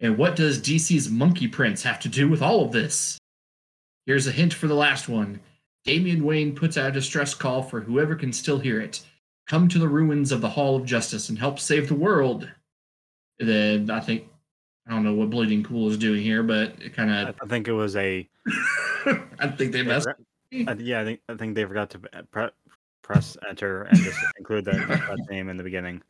[0.00, 3.18] And what does DC's Monkey Prince have to do with all of this?
[4.06, 5.40] Here's a hint for the last one.
[5.86, 9.00] Damian Wayne puts out a distress call for whoever can still hear it.
[9.46, 12.48] Come to the ruins of the Hall of Justice and help save the world.
[13.38, 14.24] And then I think
[14.86, 17.36] I don't know what Bleeding Cool is doing here, but it kind of.
[17.40, 18.28] I think it was a.
[19.38, 20.08] I think they messed.
[20.08, 22.48] I- yeah, I think I think they forgot to uh, pre-
[23.02, 26.02] press enter and just include that, that name in the beginning.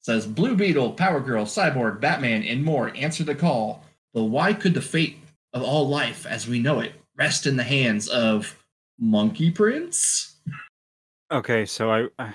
[0.00, 3.84] says Blue Beetle, Power Girl, Cyborg, Batman, and more answer the call.
[4.14, 5.18] But why could the fate
[5.52, 8.56] of all life as we know it rest in the hands of
[8.98, 10.36] Monkey Prince?
[11.30, 12.34] Okay, so I I-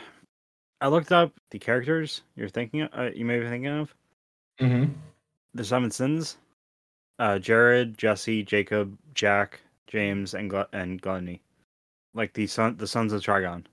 [0.82, 3.94] I looked up the characters you're thinking of, uh, you may be thinking of
[4.62, 4.94] Mm-hmm.
[5.54, 6.38] the Seven Sins,
[7.20, 11.42] uh, Jared, Jesse, Jacob, Jack, James, and Gl- and Gluttony,
[12.14, 13.66] like the son the sons of Trigon.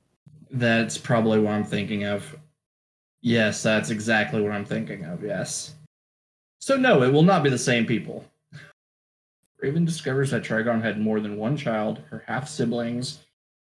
[0.50, 2.36] That's probably what I'm thinking of.
[3.20, 5.22] Yes, that's exactly what I'm thinking of.
[5.24, 5.74] Yes.
[6.60, 8.24] So no, it will not be the same people.
[9.60, 13.20] Raven discovers that Trigon had more than one child, her half siblings,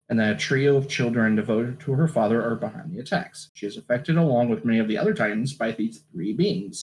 [0.08, 3.50] and that a trio of children devoted to her father are behind the attacks.
[3.54, 6.82] She is affected along with many of the other Titans by these three beings.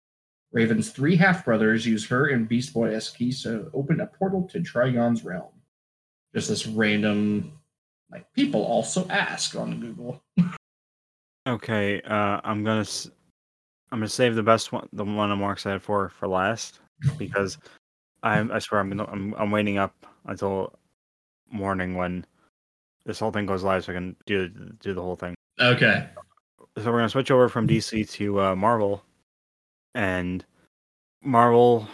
[0.52, 4.48] Raven's three half brothers use her and Beast Boy as keys to open a portal
[4.52, 5.52] to Trigon's realm.
[6.34, 7.54] Just this random,
[8.12, 10.22] like people also ask on Google.
[11.48, 13.10] Okay, uh, I'm gonna s-
[13.92, 16.80] I'm gonna save the best one, the one I'm more excited for, for last,
[17.18, 17.58] because
[18.23, 20.77] I I swear I'm gonna I'm I'm waiting up until
[21.51, 22.25] morning when
[23.05, 25.36] this whole thing goes live so I can do do the whole thing.
[25.60, 26.08] Okay.
[26.77, 29.03] so we're gonna switch over from DC to uh, Marvel,
[29.95, 30.45] and
[31.23, 31.88] Marvel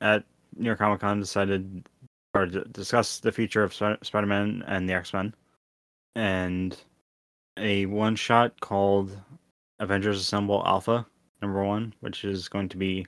[0.00, 0.24] at
[0.56, 1.88] New York Comic Con decided
[2.34, 5.34] or d- discuss the future of Sp- Spider-Man and the X-Men,
[6.16, 6.76] and
[7.56, 9.16] a one-shot called
[9.78, 11.06] Avengers Assemble Alpha
[11.40, 13.06] number one, which is going to be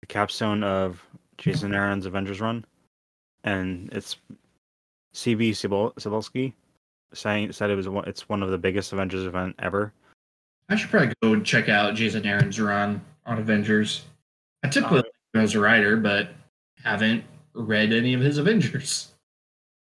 [0.00, 1.04] the capstone of
[1.38, 2.64] Jason Aaron's Avengers run,
[3.44, 4.16] and it's
[5.14, 6.52] CB Cebulski
[7.12, 9.92] saying said it was one, it's one of the biggest Avengers event ever.
[10.68, 14.04] I should probably go check out Jason Aaron's run on Avengers.
[14.62, 15.02] I typically Uh,
[15.34, 16.30] him as a writer, but
[16.82, 19.12] haven't read any of his Avengers.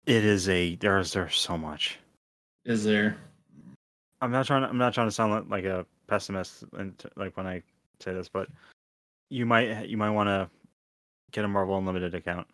[0.07, 1.99] It is a there's there's so much.
[2.65, 3.17] Is there?
[4.21, 4.63] I'm not trying.
[4.63, 7.63] To, I'm not trying to sound like, like a pessimist, and like when I
[8.01, 8.49] say this, but
[9.31, 10.49] you might you might want to
[11.33, 12.47] get a Marvel Unlimited account.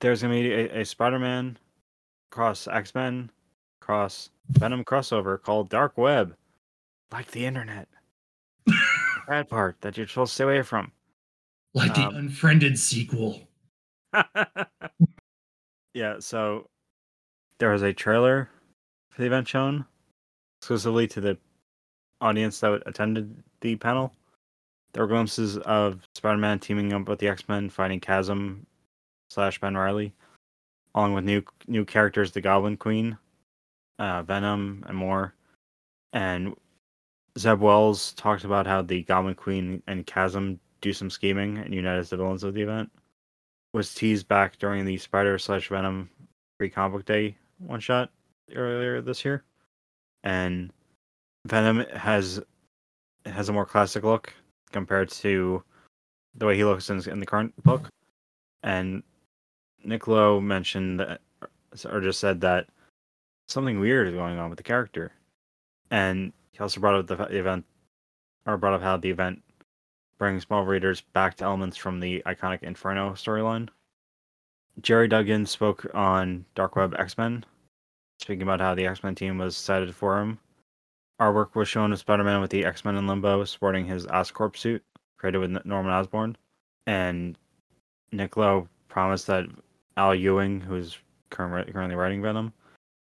[0.00, 1.58] There's gonna be a, a Spider-Man
[2.30, 3.30] cross X-Men
[3.80, 6.36] cross Venom crossover called Dark Web,
[7.12, 7.88] like the internet.
[8.66, 8.74] The
[9.28, 10.92] Bad part that you're supposed to stay away from.
[11.74, 13.40] Like the Um, Unfriended sequel.
[15.94, 16.68] yeah, so
[17.58, 18.48] there was a trailer
[19.10, 19.84] for the event shown
[20.60, 21.38] exclusively to the
[22.20, 24.12] audience that attended the panel.
[24.94, 28.64] There were glimpses of Spider-Man teaming up with the X-Men fighting Chasm
[29.28, 30.14] slash Ben Reilly,
[30.94, 33.18] along with new new characters, the Goblin Queen,
[33.98, 35.34] uh, Venom, and more.
[36.12, 36.54] And
[37.36, 41.98] Zeb Wells talked about how the Goblin Queen and Chasm do some scheming and unite
[41.98, 42.88] as the villains of the event.
[43.72, 46.08] Was teased back during the Spider slash Venom
[46.56, 48.12] free comic book day one shot
[48.54, 49.42] earlier this year,
[50.22, 50.72] and
[51.46, 52.40] Venom has
[53.26, 54.32] has a more classic look
[54.74, 55.62] compared to
[56.34, 57.88] the way he looks in, in the current book,
[58.62, 59.02] and
[59.82, 61.20] Nick Lowe mentioned that
[61.88, 62.66] or just said that
[63.48, 65.12] something weird is going on with the character,
[65.90, 67.64] and he also brought up the event
[68.46, 69.42] or brought up how the event
[70.18, 73.68] brings Marvel readers back to elements from the iconic Inferno storyline.
[74.80, 77.44] Gerry Duggan spoke on Dark Web X Men,
[78.20, 80.38] speaking about how the X Men team was excited for him.
[81.20, 84.56] Artwork was shown of Spider Man with the X Men in limbo, sporting his Oscorp
[84.56, 84.82] suit,
[85.16, 86.36] created with Norman Osborn.
[86.86, 87.38] And
[88.12, 89.46] Nick Lowe promised that
[89.96, 90.98] Al Ewing, who's
[91.30, 92.52] currently writing Venom,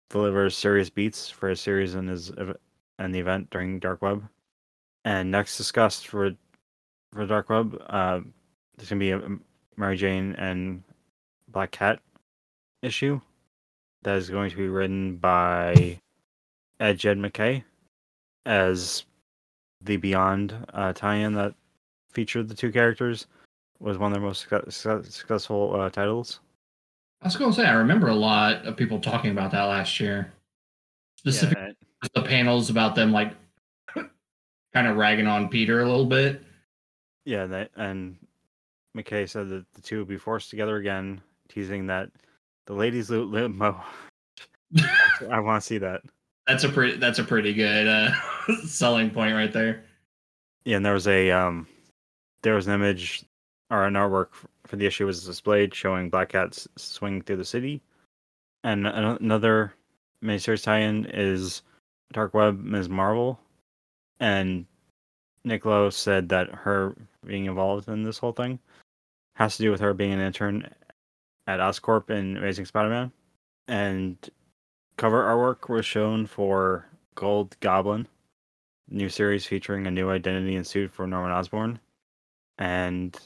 [0.09, 2.31] delivers serious beats for his series and his
[2.99, 4.27] and the event during Dark Web.
[5.05, 6.31] And next discussed for
[7.13, 8.19] for Dark Web, uh,
[8.75, 9.21] there's gonna be a
[9.77, 10.83] Mary Jane and
[11.47, 12.01] Black Cat
[12.81, 13.21] issue
[14.03, 15.99] that is going to be written by
[16.79, 17.63] Ed Jed MacKay
[18.45, 19.05] as
[19.81, 21.53] the Beyond uh, tie-in that
[22.11, 23.27] featured the two characters
[23.79, 26.39] was one of their most success- success- successful uh, titles.
[27.21, 29.99] I was going to say, I remember a lot of people talking about that last
[29.99, 30.31] year.
[31.17, 33.33] Specifically, Yeah, the panels about them, like,
[34.73, 36.41] kind of ragging on Peter a little bit.
[37.25, 38.15] Yeah, that, and
[38.93, 41.19] MacKay said that the two would be forced together again,
[41.49, 42.09] teasing that
[42.67, 43.81] the ladies loot limo.
[45.29, 46.01] I want to see that.
[46.47, 46.97] That's a pretty.
[46.97, 48.11] That's a pretty good uh,
[48.65, 49.83] selling point right there.
[50.63, 51.67] Yeah, and there was a um,
[52.41, 53.23] there was an image
[53.71, 54.29] or an artwork
[54.65, 57.81] for the issue was displayed showing Black cats swinging through the city,
[58.63, 59.73] and another
[60.23, 61.61] miniseries tie-in is
[62.13, 62.89] Dark Web Ms.
[62.89, 63.39] Marvel,
[64.19, 64.65] and
[65.43, 68.59] Nick Lowe said that her being involved in this whole thing
[69.35, 70.69] has to do with her being an intern
[71.47, 73.11] at Oscorp in Amazing Spider-Man,
[73.67, 74.17] and
[74.97, 76.85] cover artwork was shown for
[77.15, 78.07] Gold Goblin,
[78.89, 81.79] new series featuring a new identity and suit for Norman Osborn,
[82.57, 83.17] and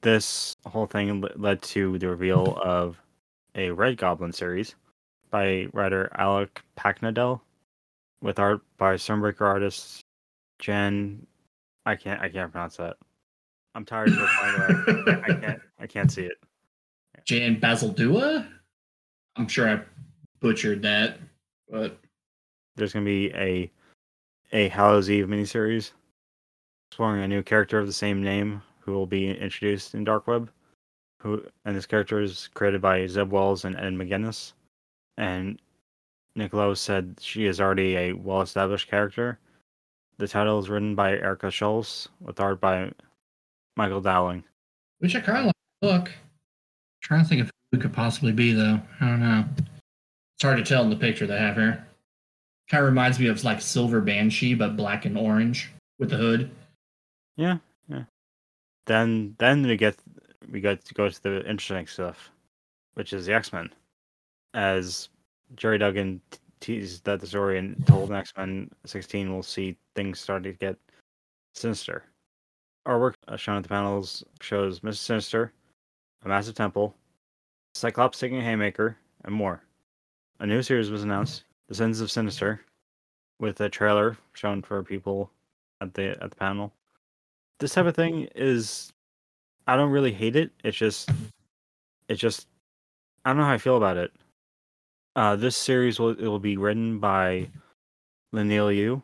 [0.00, 2.98] this whole thing led to the reveal of
[3.54, 4.74] a Red Goblin series
[5.30, 7.40] by writer Alec Paknadel,
[8.20, 10.00] with art by Stormbreaker artist
[10.58, 11.26] Jen.
[11.86, 12.20] I can't.
[12.20, 12.96] I can't pronounce that.
[13.74, 14.18] I'm tired of.
[14.18, 15.60] I, I can't.
[15.80, 16.38] I can't see it.
[17.24, 18.46] Jan Basildua?
[19.36, 19.80] I'm sure I
[20.44, 21.18] butchered that,
[21.70, 21.98] but
[22.76, 23.70] There's gonna be a
[24.52, 25.92] a Hallows Eve miniseries
[26.90, 30.50] exploring a new character of the same name who will be introduced in Dark Web.
[31.20, 34.52] Who and this character is created by Zeb Wells and Ed McGuinness.
[35.16, 35.58] And
[36.36, 39.38] Nick Lowe said she is already a well established character.
[40.18, 42.92] The title is written by Erica Schultz with art by
[43.76, 44.44] Michael Dowling.
[44.98, 45.54] which I kind of like.
[45.80, 46.12] Look,
[47.00, 48.80] trying to think of who it could possibly be though.
[49.00, 49.44] I don't know.
[50.44, 51.86] Hard to tell in the picture they have here.
[52.68, 56.50] Kind of reminds me of like Silver Banshee, but black and orange with the hood.
[57.38, 57.56] Yeah,
[57.88, 58.02] yeah.
[58.84, 59.96] Then then we get
[60.52, 62.30] we get to go to the interesting stuff,
[62.92, 63.70] which is the X Men.
[64.52, 65.08] As
[65.56, 66.20] Gerry Duggan
[66.60, 70.76] teased that the story and told X Men 16, we'll see things starting to get
[71.54, 72.04] sinister.
[72.84, 74.96] Our work uh, shown at the panels shows Mr.
[74.96, 75.52] Sinister,
[76.22, 76.94] a massive temple,
[77.74, 79.63] Cyclops taking a haymaker, and more.
[80.40, 82.60] A new series was announced, The Sins of Sinister,
[83.40, 85.30] with a trailer shown for people
[85.80, 86.72] at the at the panel
[87.58, 88.92] this type of thing is
[89.66, 90.50] I don't really hate it.
[90.62, 91.10] It's just
[92.08, 92.46] it's just
[93.24, 94.12] I don't know how I feel about it.
[95.16, 97.48] Uh this series will it will be written by
[98.34, 99.02] Leinil Yu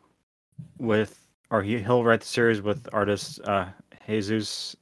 [0.77, 3.65] with or he he'll write the series with artist uh
[4.07, 4.75] Jesus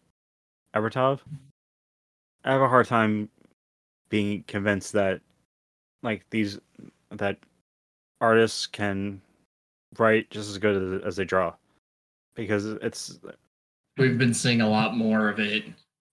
[0.75, 1.19] Aburtov.
[2.43, 3.29] I have a hard time
[4.09, 5.21] being convinced that
[6.03, 6.59] like these
[7.11, 7.37] that
[8.21, 9.21] artists can
[9.97, 11.53] write just as good as, as they draw
[12.35, 13.19] because it's
[13.97, 15.65] We've been seeing a lot more of it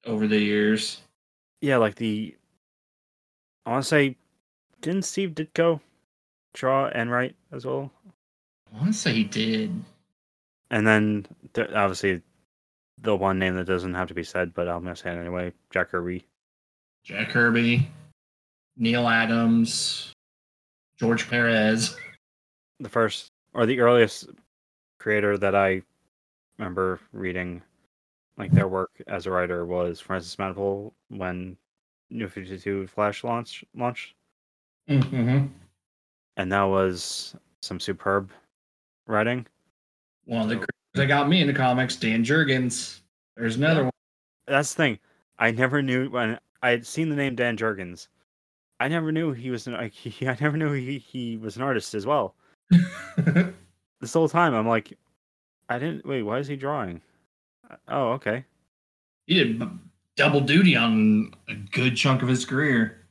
[0.05, 1.01] over the years.
[1.61, 2.34] yeah, like the
[3.64, 4.16] I want to say,
[4.80, 5.80] didn't Steve Ditko
[6.55, 7.91] draw and write as well?
[8.72, 9.72] I want to say he did.
[10.70, 12.22] And then th- obviously
[13.03, 15.53] the one name that doesn't have to be said, but I'm gonna say it anyway,
[15.70, 16.24] Jack Kirby.
[17.05, 17.89] Jack Kirby,
[18.77, 20.12] Neal Adams,
[20.99, 21.97] George Perez.
[22.79, 24.29] The first or the earliest
[24.99, 25.81] creator that I
[26.59, 27.62] remember reading
[28.37, 31.57] like their work as a writer was Francis Manapul when
[32.11, 34.14] New 52 Flash launched launched.
[34.91, 35.47] Mm-hmm.
[36.37, 38.31] And that was some superb
[39.07, 39.47] writing.
[40.27, 43.01] One of the creators that got me into comics, Dan Jurgens.
[43.39, 43.93] There's another one.
[44.47, 44.99] that's the thing.
[45.39, 48.09] I never knew when I had seen the name Dan Jurgens.
[48.81, 51.62] I never knew he was an like, he, I never knew he, he was an
[51.62, 52.35] artist as well.
[54.01, 54.93] This whole time I'm like,
[55.70, 56.22] I didn't wait.
[56.22, 57.01] Why is he drawing?
[57.70, 58.45] Uh, Oh, okay.
[59.27, 59.62] he did
[60.16, 63.07] double duty on a good chunk of his career.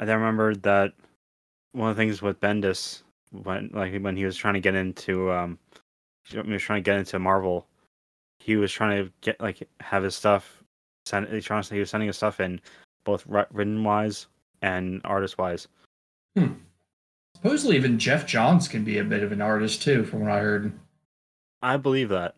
[0.00, 0.94] I then remembered that
[1.72, 5.30] one of the things with Bendis when like when he was trying to get into
[5.30, 5.58] um
[6.24, 7.66] he was trying to get into Marvel,
[8.40, 10.62] he was trying to get like have his stuff
[11.06, 12.60] send he trying to he was sending his stuff in
[13.04, 14.26] both written wise
[14.62, 15.68] and artist wise.
[17.36, 20.40] Supposedly, even Geoff Johns can be a bit of an artist too, from what I
[20.40, 20.72] heard.
[21.62, 22.36] I believe that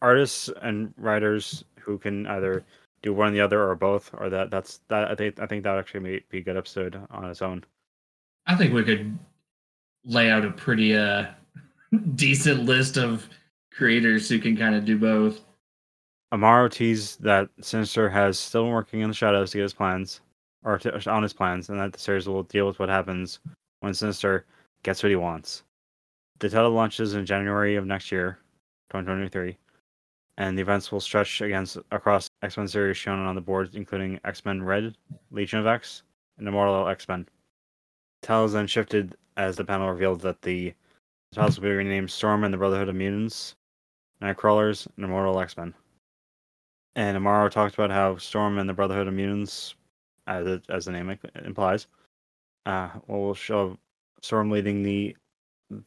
[0.00, 2.64] artists and writers who can either
[3.02, 5.64] do one or the other or both, or that that's that I think I think
[5.64, 7.64] that actually may be a good episode on its own.
[8.46, 9.18] I think we could
[10.04, 11.26] lay out a pretty uh
[12.14, 13.28] decent list of
[13.72, 15.40] creators who can kind of do both.
[16.32, 20.20] Amaro teased that Sinister has still been working in the shadows to get his plans,
[20.64, 23.38] or to, on his plans, and that the series will deal with what happens
[23.80, 24.46] when Sinister
[24.82, 25.62] gets what he wants.
[26.40, 28.38] The title launches in January of next year,
[28.90, 29.56] 2023,
[30.38, 34.18] and the events will stretch against across X Men series shown on the board, including
[34.24, 34.96] X Men Red,
[35.30, 36.02] Legion of X,
[36.38, 37.28] and Immortal X Men.
[38.22, 40.74] Titles then shifted as the panel revealed that the
[41.32, 43.54] titles will be renamed Storm and the Brotherhood of Mutants,
[44.22, 45.74] Nightcrawlers, and Immortal X Men.
[46.96, 49.74] And Amaro talked about how Storm and the Brotherhood of Mutants,
[50.26, 51.86] as it, as the name implies,
[52.66, 53.76] uh, will show
[54.22, 55.16] Storm leading the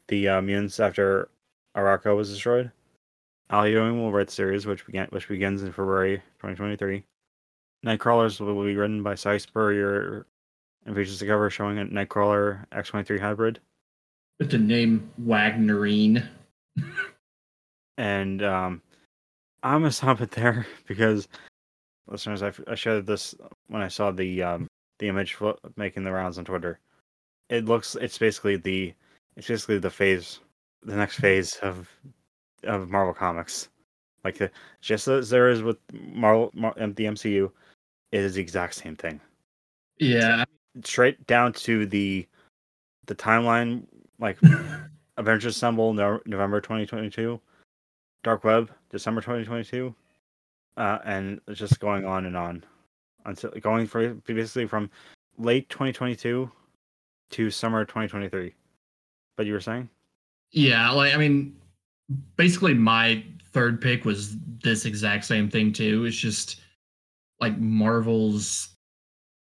[0.08, 1.30] the uh, mutants after
[1.76, 2.72] Arakko was destroyed.
[3.50, 7.04] Al Ewing will write the series, which began which begins in February 2023.
[7.86, 10.26] Nightcrawlers will be written by Si Spurrier
[10.86, 13.60] and features the cover showing a Nightcrawler X23 hybrid.
[14.40, 16.28] With the name Wagnerine.
[17.98, 18.82] and um,
[19.64, 21.28] I'm gonna stop it there because
[22.08, 23.36] listeners, I, I showed this
[23.68, 24.68] when I saw the um,
[25.00, 25.38] the image
[25.76, 26.80] making the rounds on Twitter.
[27.50, 28.94] It looks it's basically the
[29.36, 30.40] it's basically the phase
[30.84, 31.90] the next phase of
[32.64, 33.70] of Marvel Comics.
[34.24, 34.52] Like the,
[34.82, 37.52] just as there is with Marvel Mar- the MCU,
[38.12, 39.22] it is the exact same thing.
[40.00, 40.44] Yeah.
[40.84, 42.28] Straight down to the
[43.06, 43.84] the timeline,
[44.20, 44.38] like
[45.18, 47.40] Avengers Assemble no, November 2022,
[48.24, 49.94] Dark Web December 2022,
[50.78, 52.64] uh, and just going on and on
[53.26, 54.90] until going for basically from
[55.38, 56.50] late 2022
[57.32, 58.54] to summer 2023.
[59.36, 59.90] But you were saying?
[60.52, 61.56] Yeah, like I mean,
[62.38, 66.06] basically my third pick was this exact same thing too.
[66.06, 66.62] It's just
[67.40, 68.70] like Marvel's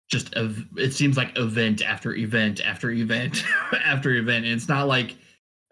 [0.09, 0.35] just
[0.77, 3.45] it seems like event after event after event
[3.85, 4.45] after event.
[4.45, 5.17] And it's not like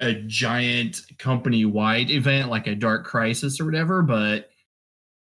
[0.01, 4.51] a giant company wide event like a Dark Crisis or whatever, but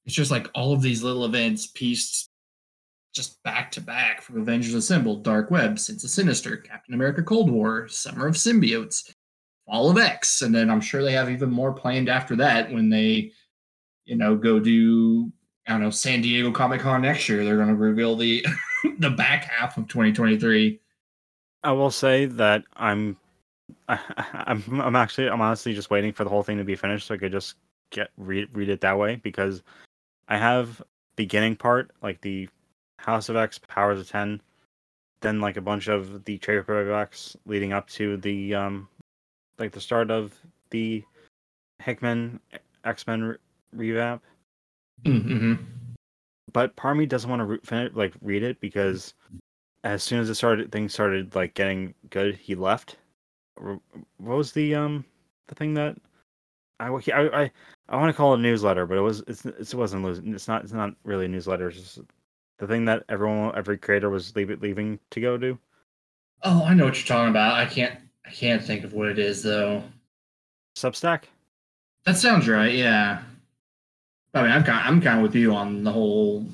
[0.09, 2.30] it's just like all of these little events pieced
[3.14, 7.50] just back to back from Avengers Assemble, Dark Web, Sins of Sinister, Captain America Cold
[7.50, 9.12] War, Summer of Symbiotes,
[9.66, 12.88] Fall of X, and then I'm sure they have even more planned after that when
[12.88, 13.32] they,
[14.06, 15.30] you know, go do
[15.66, 17.44] I don't know San Diego Comic Con next year.
[17.44, 18.46] They're going to reveal the
[18.98, 20.80] the back half of 2023.
[21.64, 23.18] I will say that I'm,
[23.88, 23.98] I,
[24.32, 27.14] I'm, I'm actually, I'm honestly just waiting for the whole thing to be finished so
[27.14, 27.56] I could just
[27.90, 29.62] get read read it that way because
[30.28, 30.82] I have
[31.16, 32.48] beginning part like the
[32.98, 34.40] House of X, Powers of Ten,
[35.20, 38.88] then like a bunch of the trade paperbacks leading up to the um,
[39.58, 40.34] like the start of
[40.70, 41.02] the
[41.80, 42.40] Hickman
[42.84, 43.36] X Men re-
[43.72, 44.22] revamp.
[45.04, 45.54] Mm-hmm.
[46.52, 49.14] but part me doesn't want to re- fin- like read it because
[49.84, 52.34] as soon as it started, things started like getting good.
[52.34, 52.96] He left.
[53.56, 53.80] What
[54.18, 55.04] was the um
[55.46, 55.96] the thing that
[56.80, 57.50] I I I,
[57.88, 60.34] I want to call it a newsletter, but it was it's it wasn't losing.
[60.34, 61.68] it's not it's not really a newsletter.
[61.68, 62.00] It's just
[62.58, 65.58] the thing that everyone every creator was leave, leaving to go do.
[66.42, 67.54] Oh, I know what you're talking about.
[67.54, 69.82] I can't I can't think of what it is though.
[70.76, 71.24] Substack.
[72.04, 72.74] That sounds right.
[72.74, 73.22] Yeah.
[74.34, 76.46] I mean, I'm kind I'm kind of with you on the whole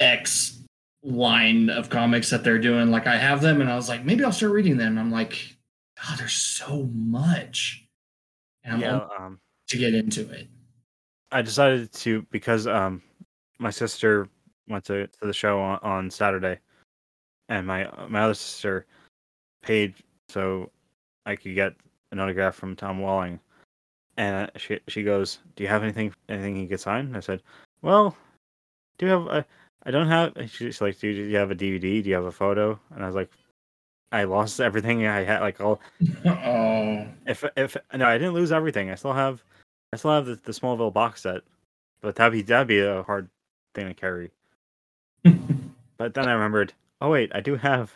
[0.00, 0.60] X
[1.02, 2.90] line of comics that they're doing.
[2.90, 4.98] Like I have them, and I was like, maybe I'll start reading them.
[4.98, 5.56] I'm like,
[6.02, 7.83] God, there's so much,
[8.64, 8.78] yeah.
[8.78, 9.08] yeah.
[9.18, 9.40] Um.
[9.68, 10.48] to get into it.
[11.32, 13.02] I decided to because um
[13.58, 14.28] my sister
[14.68, 16.58] went to, to the show on, on Saturday,
[17.48, 18.86] and my my other sister
[19.62, 19.94] paid
[20.28, 20.70] so
[21.26, 21.74] I could get
[22.12, 23.40] an autograph from Tom Welling,
[24.16, 27.42] and she she goes, "Do you have anything anything he could sign?" And I said,
[27.82, 28.16] "Well,
[28.98, 29.44] do you have
[29.86, 32.02] i don't have." She's like, "Do you, do you have a DVD?
[32.02, 33.30] Do you have a photo?" And I was like,
[34.12, 35.40] "I lost everything I had.
[35.40, 35.80] Like all
[36.26, 38.90] oh, if if no, I didn't lose everything.
[38.90, 39.42] I still have
[39.92, 41.42] I still have the, the Smallville box set,
[42.00, 43.28] but that'd be that'd be a hard
[43.74, 44.30] thing to carry.
[45.96, 47.92] But then I remembered, oh wait, I do have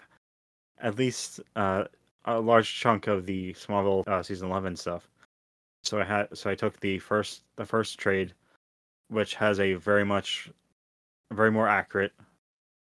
[0.80, 1.84] at least uh,
[2.24, 5.08] a large chunk of the Smallville uh, season eleven stuff.
[5.82, 8.34] So I had so I took the first the first trade,
[9.08, 10.50] which has a very much
[11.32, 12.12] very more accurate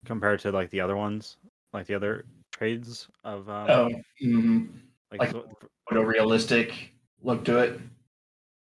[0.04, 1.36] compared to like the other ones,
[1.72, 2.24] like the other
[2.62, 3.90] trades of um, oh,
[4.22, 4.68] mhm.
[5.10, 5.48] like, like- so-
[5.90, 6.72] photorealistic
[7.22, 7.80] look to it.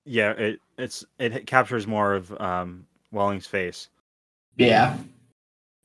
[0.06, 3.90] yeah, it it's it captures more of um Welling's face.
[4.58, 4.98] Yeah.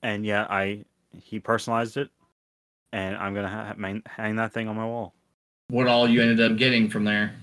[0.03, 0.85] and yeah, I
[1.15, 2.11] he personalized it,
[2.93, 5.15] and I'm gonna ha- hang that thing on my wall.
[5.69, 7.35] What all you ended up getting from there?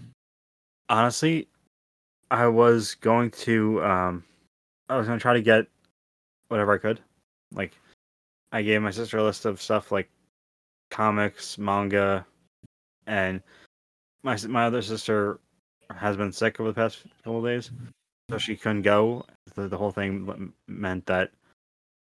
[0.87, 1.47] Honestly,
[2.29, 4.23] I was going to um,
[4.87, 5.65] I was gonna try to get
[6.49, 6.99] whatever I could.
[7.53, 7.73] Like,
[8.51, 10.09] I gave my sister a list of stuff like
[10.89, 12.25] comics, manga,
[13.07, 13.41] and
[14.23, 15.39] my my other sister
[15.95, 17.71] has been sick over the past couple days,
[18.29, 19.25] so she couldn't go.
[19.55, 21.31] The, the whole thing meant that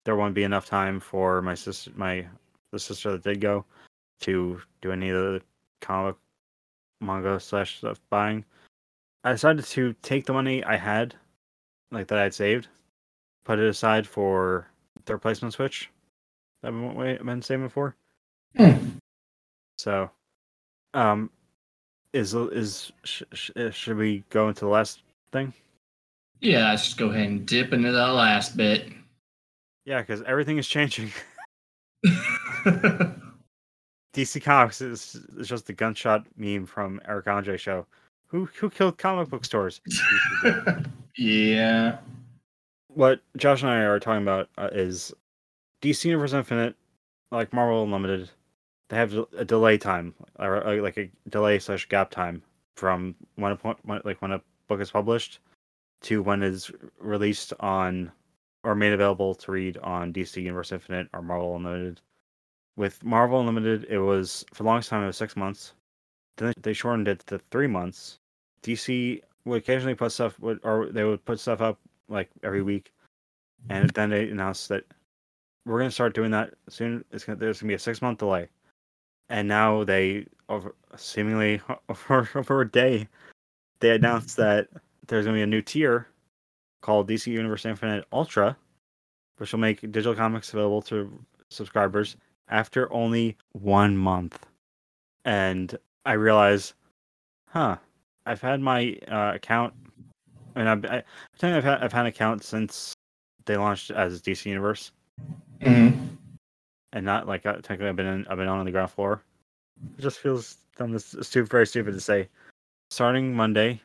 [0.06, 2.28] there won't be enough time for my sister, my
[2.72, 3.66] the sister that did go,
[4.22, 5.42] to do any of the
[5.82, 6.16] comic,
[7.02, 8.46] manga slash stuff buying.
[9.24, 11.16] I decided to take the money I had,
[11.92, 12.68] like that I'd saved,
[13.44, 14.68] put it aside for
[15.06, 15.90] the replacement switch
[16.62, 17.96] that I've been saving for.
[18.58, 18.90] Hmm.
[19.78, 20.10] So,
[20.94, 21.30] um,
[22.14, 25.54] is is sh- sh- uh, should we go into the last thing?
[26.42, 28.90] Yeah, let's just go ahead and dip into that last bit.
[29.86, 31.12] Yeah, because everything is changing.
[34.14, 37.86] DC Comics is, is just the gunshot meme from Eric Andre show.
[38.28, 39.82] Who who killed comic book stores?
[41.18, 41.98] yeah.
[42.88, 45.14] what Josh and I are talking about uh, is
[45.82, 46.76] DC Universe Infinite,
[47.32, 48.30] like Marvel Unlimited.
[48.92, 52.44] They have a delay time, or like a delay slash gap time
[52.76, 55.40] from when a point, like when a book is published
[56.02, 56.70] to when it's
[57.00, 58.12] released on
[58.66, 62.02] or made available to read on DC Universe Infinite or Marvel Unlimited.
[62.76, 65.72] With Marvel Unlimited, it was for the longest time it was six months.
[66.36, 68.20] Then they shortened it to three months.
[68.62, 71.80] DC would occasionally put stuff, or they would put stuff up
[72.10, 72.92] like every week,
[73.70, 74.84] and then they announced that
[75.66, 77.06] we're gonna start doing that soon.
[77.12, 78.50] It's gonna, there's gonna be a six month delay,
[79.32, 83.08] and now they over seemingly over, over a day,
[83.80, 84.68] they announced that
[85.08, 86.08] there's gonna be a new tier
[86.82, 88.56] called DC Universe Infinite Ultra,
[89.38, 91.12] which will make digital comics available to
[91.50, 92.18] subscribers
[92.50, 94.46] after only one month.
[95.26, 96.74] And I realize,
[97.48, 97.78] huh,
[98.26, 99.74] I've had my uh, account,
[100.56, 101.04] and I've, I,
[101.42, 102.94] I I've had I've had an account since
[103.46, 104.92] they launched as DC Universe,
[105.62, 106.16] Mm-hmm.
[106.94, 109.22] And not like uh, technically I've been in, I've been on the ground floor.
[109.98, 110.92] It just feels dumb.
[110.92, 112.28] This is stupid, very stupid to say.
[112.90, 113.82] Starting Monday,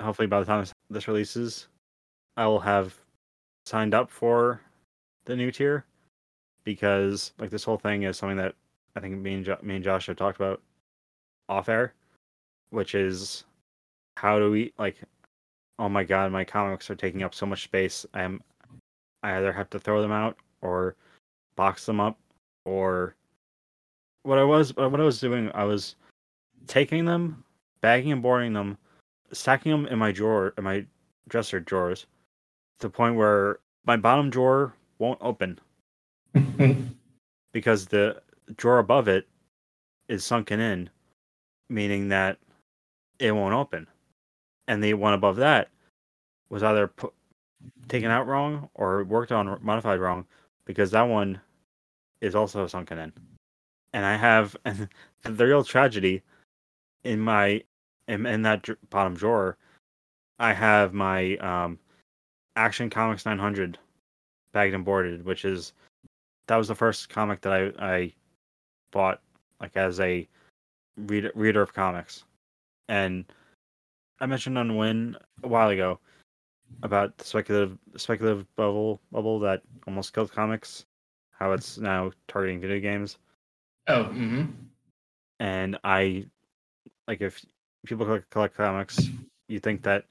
[0.00, 1.68] hopefully by the time this releases,
[2.36, 2.96] I will have
[3.64, 4.60] signed up for
[5.24, 5.84] the new tier
[6.64, 8.54] because like this whole thing is something that
[8.94, 10.60] I think me and jo- me and Josh have talked about
[11.48, 11.94] off air,
[12.70, 13.44] which is
[14.16, 14.96] how do we like?
[15.78, 18.06] Oh my god, my comics are taking up so much space.
[18.14, 18.42] I'm
[19.22, 20.96] I either have to throw them out or
[21.56, 22.18] box them up
[22.66, 23.14] or
[24.24, 25.50] what I was uh, what I was doing.
[25.54, 25.94] I was
[26.66, 27.44] taking them,
[27.80, 28.76] bagging and boarding them,
[29.32, 30.84] stacking them in my drawer in my
[31.28, 32.06] dresser drawers
[32.80, 35.58] to the point where my bottom drawer won't open
[37.52, 38.20] because the
[38.56, 39.26] drawer above it
[40.08, 40.90] is sunken in,
[41.70, 42.38] meaning that
[43.18, 43.86] it won't open.
[44.68, 45.68] And the one above that
[46.50, 47.12] was either put,
[47.88, 50.26] taken out wrong or worked on modified wrong
[50.64, 51.40] because that one
[52.20, 53.12] is also sunken in.
[53.92, 54.56] And I have
[55.22, 56.22] the real tragedy
[57.04, 57.62] in my
[58.08, 59.56] in, in that bottom drawer,
[60.38, 61.78] I have my um,
[62.56, 63.78] Action Comics 900
[64.52, 65.72] bagged and boarded, which is
[66.46, 68.12] that was the first comic that I I
[68.92, 69.20] bought
[69.60, 70.28] like as a
[70.96, 72.24] reader reader of comics,
[72.88, 73.24] and
[74.20, 75.98] I mentioned on Win a while ago
[76.82, 80.86] about the speculative speculative bubble bubble that almost killed comics,
[81.38, 83.18] how it's now targeting video games,
[83.88, 84.46] Oh, mm-hmm.
[85.38, 86.26] and I
[87.06, 87.44] like if
[87.86, 89.00] people collect, collect comics,
[89.48, 90.06] you think that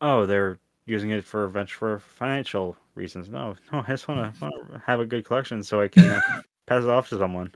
[0.00, 3.28] oh they're using it for venture for financial reasons.
[3.28, 6.20] No, no, I just want to have a good collection so I can uh,
[6.66, 7.52] pass it off to someone,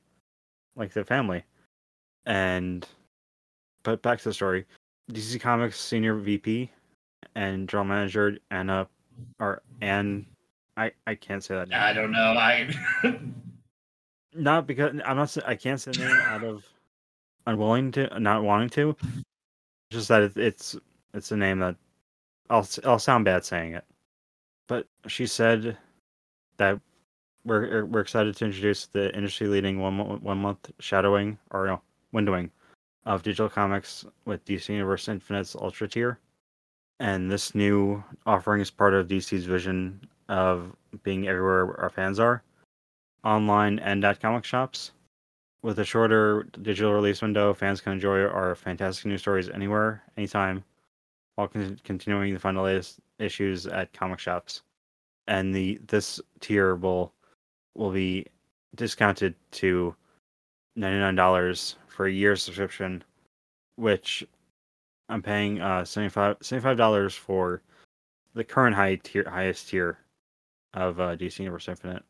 [0.76, 1.44] like their family.
[2.26, 2.86] And
[3.84, 4.66] but back to the story,
[5.12, 6.70] DC Comics senior VP
[7.36, 8.88] and general manager Anna
[9.38, 10.26] or Anne.
[10.76, 11.68] I I can't say that.
[11.68, 11.80] Name.
[11.80, 12.18] I don't know.
[12.18, 12.68] I
[14.34, 15.36] Not because I'm not.
[15.46, 16.64] I can't say the name out of
[17.46, 18.96] unwilling to, not wanting to.
[19.90, 20.76] Just that it, it's
[21.12, 21.76] it's a name that
[22.50, 23.84] I'll I'll sound bad saying it,
[24.66, 25.76] but she said
[26.56, 26.80] that
[27.44, 31.82] we're er, we're excited to introduce the industry leading one one month shadowing or no,
[32.12, 32.50] windowing
[33.06, 36.18] of digital comics with DC Universe Infinite's Ultra tier,
[36.98, 42.42] and this new offering is part of DC's vision of being everywhere our fans are
[43.24, 44.92] online and at comic shops.
[45.62, 50.62] With a shorter digital release window, fans can enjoy our fantastic new stories anywhere, anytime,
[51.36, 54.62] while con- continuing to find the latest issues at comic shops.
[55.26, 57.14] And the this tier will
[57.74, 58.26] will be
[58.74, 59.96] discounted to
[60.76, 63.02] ninety nine dollars for a year subscription,
[63.76, 64.22] which
[65.08, 67.62] I'm paying uh 75 dollars for
[68.34, 69.98] the current high tier highest tier
[70.74, 72.02] of uh, DC Universe Infinite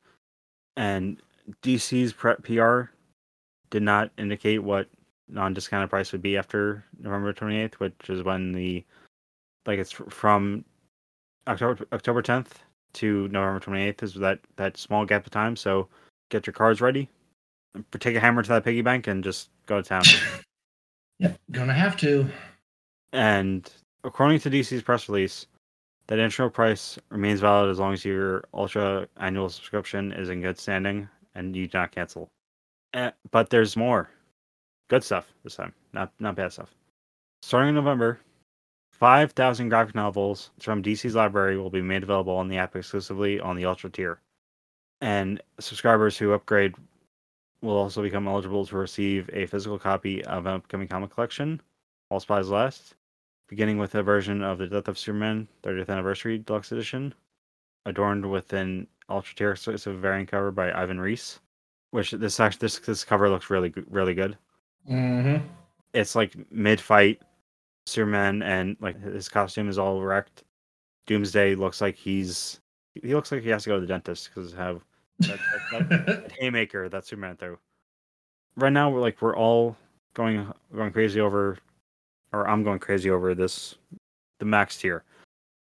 [0.76, 1.20] and
[1.62, 2.90] DC's pre- PR
[3.70, 4.88] did not indicate what
[5.28, 8.84] non-discounted price would be after November 28th, which is when the
[9.66, 10.64] like it's from
[11.48, 12.48] October October 10th
[12.94, 15.56] to November 28th is that that small gap of time.
[15.56, 15.88] So
[16.30, 17.08] get your cards ready,
[17.98, 20.04] take a hammer to that piggy bank, and just go to town.
[21.18, 22.28] yep, gonna have to.
[23.12, 23.70] And
[24.04, 25.46] according to DC's press release,
[26.06, 30.58] that intro price remains valid as long as your Ultra annual subscription is in good
[30.58, 32.30] standing and you do not cancel.
[32.92, 34.08] Eh, but there's more.
[34.88, 36.74] Good stuff this time, not not bad stuff.
[37.42, 38.20] Starting in November,
[38.92, 43.56] 5,000 graphic novels from DC's library will be made available on the app exclusively on
[43.56, 44.20] the Ultra tier.
[45.00, 46.74] And subscribers who upgrade
[47.60, 51.60] will also become eligible to receive a physical copy of an upcoming comic collection,
[52.10, 52.94] All Spies Last,
[53.48, 57.14] beginning with a version of the Death of Superman 30th Anniversary Deluxe Edition,
[57.86, 61.40] adorned with an ultra tier exclusive variant cover by Ivan Reis.
[61.90, 64.36] Which this actually this this cover looks really good- really good.
[64.90, 65.46] Mm-hmm.
[65.92, 67.22] It's like mid fight,
[67.86, 70.44] Superman and like his costume is all wrecked.
[71.06, 72.60] Doomsday looks like he's
[72.94, 74.80] he looks like he has to go to the dentist because have
[75.20, 75.38] that,
[75.70, 77.58] that, that, that haymaker that Superman threw.
[78.56, 79.76] Right now, we're like we're all
[80.14, 81.58] going going crazy over,
[82.34, 83.76] or I'm going crazy over this,
[84.40, 85.04] the max tier.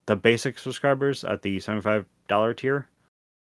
[0.06, 2.88] The basic subscribers at the seventy five dollar tier,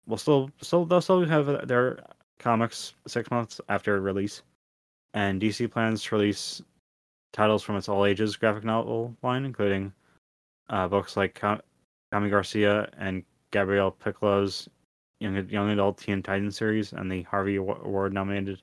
[0.07, 1.99] will still still they'll still have their
[2.39, 4.41] comics six months after release,
[5.13, 6.61] and DC plans to release
[7.33, 9.93] titles from its all ages graphic novel line, including
[10.69, 14.69] uh, books like Kami Garcia and Gabrielle Picolo's
[15.19, 18.61] young young adult Teen Titan series and the Harvey Award nominated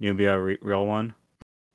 [0.00, 1.14] Nubia Re- Real one,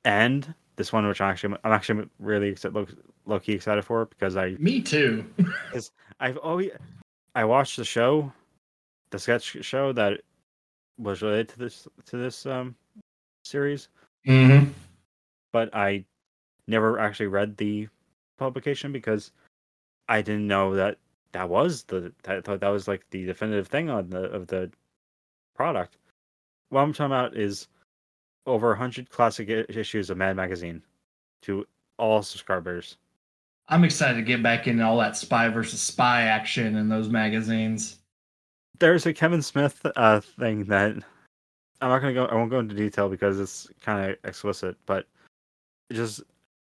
[0.04, 2.86] and this one which I'm actually I'm actually really excited, low,
[3.24, 5.24] low key excited for because I Me too.
[5.36, 6.70] because I've always
[7.34, 8.32] I watched the show,
[9.10, 10.20] the sketch show that
[10.98, 12.74] was related to this to this um
[13.44, 13.88] series,
[14.26, 14.70] mm-hmm.
[15.52, 16.04] but I
[16.66, 17.88] never actually read the
[18.38, 19.32] publication because
[20.08, 20.98] I didn't know that
[21.32, 24.70] that was the I thought that was like the definitive thing on the of the
[25.54, 25.96] product.
[26.68, 27.68] What I'm talking about is
[28.46, 30.82] over 100 classic issues of Mad Magazine
[31.42, 31.66] to
[31.98, 32.96] all subscribers.
[33.68, 37.98] I'm excited to get back into all that spy versus spy action in those magazines.
[38.78, 40.92] There's a Kevin Smith uh thing that
[41.80, 42.26] I'm not gonna go.
[42.26, 45.06] I won't go into detail because it's kind of explicit, but
[45.92, 46.22] just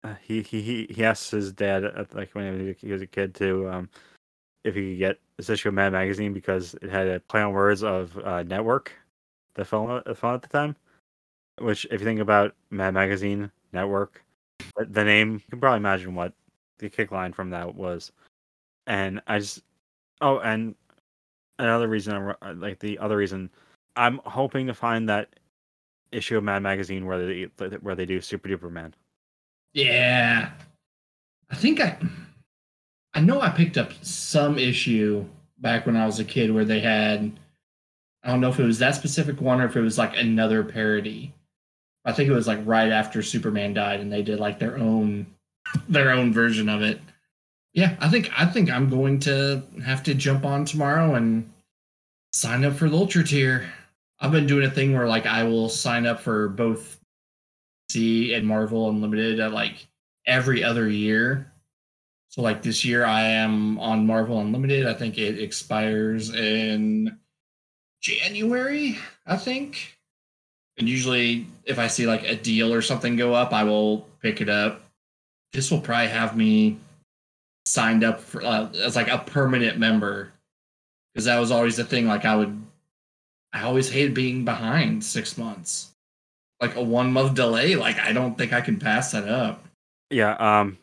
[0.03, 3.33] uh, he he he he asked his dad at, like when he was a kid
[3.35, 3.89] to um
[4.63, 7.53] if he could get this issue of Mad Magazine because it had a play on
[7.53, 8.91] words of uh, network,
[9.53, 10.75] the film the film at the time.
[11.59, 14.23] Which, if you think about Mad Magazine network,
[14.75, 16.33] the- the name you can probably imagine what
[16.79, 18.11] the kick line from that was,
[18.87, 19.63] and I just
[20.21, 20.75] oh and
[21.59, 23.49] another reason I'm uh, like the other reason
[23.95, 25.29] I'm hoping to find that
[26.11, 27.43] issue of Mad Magazine where they
[27.81, 28.93] where they do Super Duper Man.
[29.73, 30.51] Yeah.
[31.49, 31.97] I think I
[33.13, 35.25] I know I picked up some issue
[35.59, 37.31] back when I was a kid where they had
[38.23, 40.63] I don't know if it was that specific one or if it was like another
[40.63, 41.33] parody.
[42.05, 45.25] I think it was like right after Superman died and they did like their own
[45.89, 47.01] their own version of it.
[47.73, 51.51] Yeah, I think I think I'm going to have to jump on tomorrow and
[52.31, 53.65] sign up for the Ultra tier.
[54.19, 56.99] I've been doing a thing where like I will sign up for both
[57.91, 59.87] DC and Marvel Unlimited at like
[60.25, 61.51] every other year.
[62.29, 64.85] So like this year I am on Marvel Unlimited.
[64.85, 67.17] I think it expires in
[68.01, 69.94] January, I think.
[70.77, 74.41] And usually if I see like a deal or something go up, I will pick
[74.41, 74.83] it up.
[75.53, 76.77] This will probably have me
[77.65, 80.31] signed up for uh, as like a permanent member
[81.13, 82.61] because that was always the thing like I would
[83.53, 85.91] I always hated being behind 6 months.
[86.59, 89.63] Like a 1 month delay, like I don't think I can pass that up.
[90.09, 90.77] Yeah, um,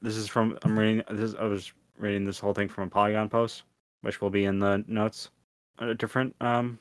[0.00, 1.02] this is from I'm reading.
[1.10, 3.62] This I was reading this whole thing from a Polygon post,
[4.02, 5.30] which will be in the notes.
[5.78, 6.78] A different um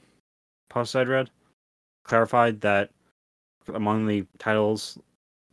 [0.70, 1.30] post I'd read
[2.04, 2.90] clarified that
[3.74, 4.98] among the titles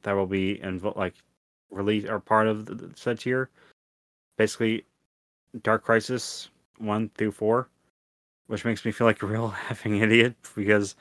[0.03, 1.15] that will be invo- like
[1.71, 3.49] released or part of the the said tier,
[4.37, 4.85] basically
[5.63, 6.49] Dark Crisis
[6.79, 7.69] one through four,
[8.47, 10.97] which makes me feel like a real effing idiot because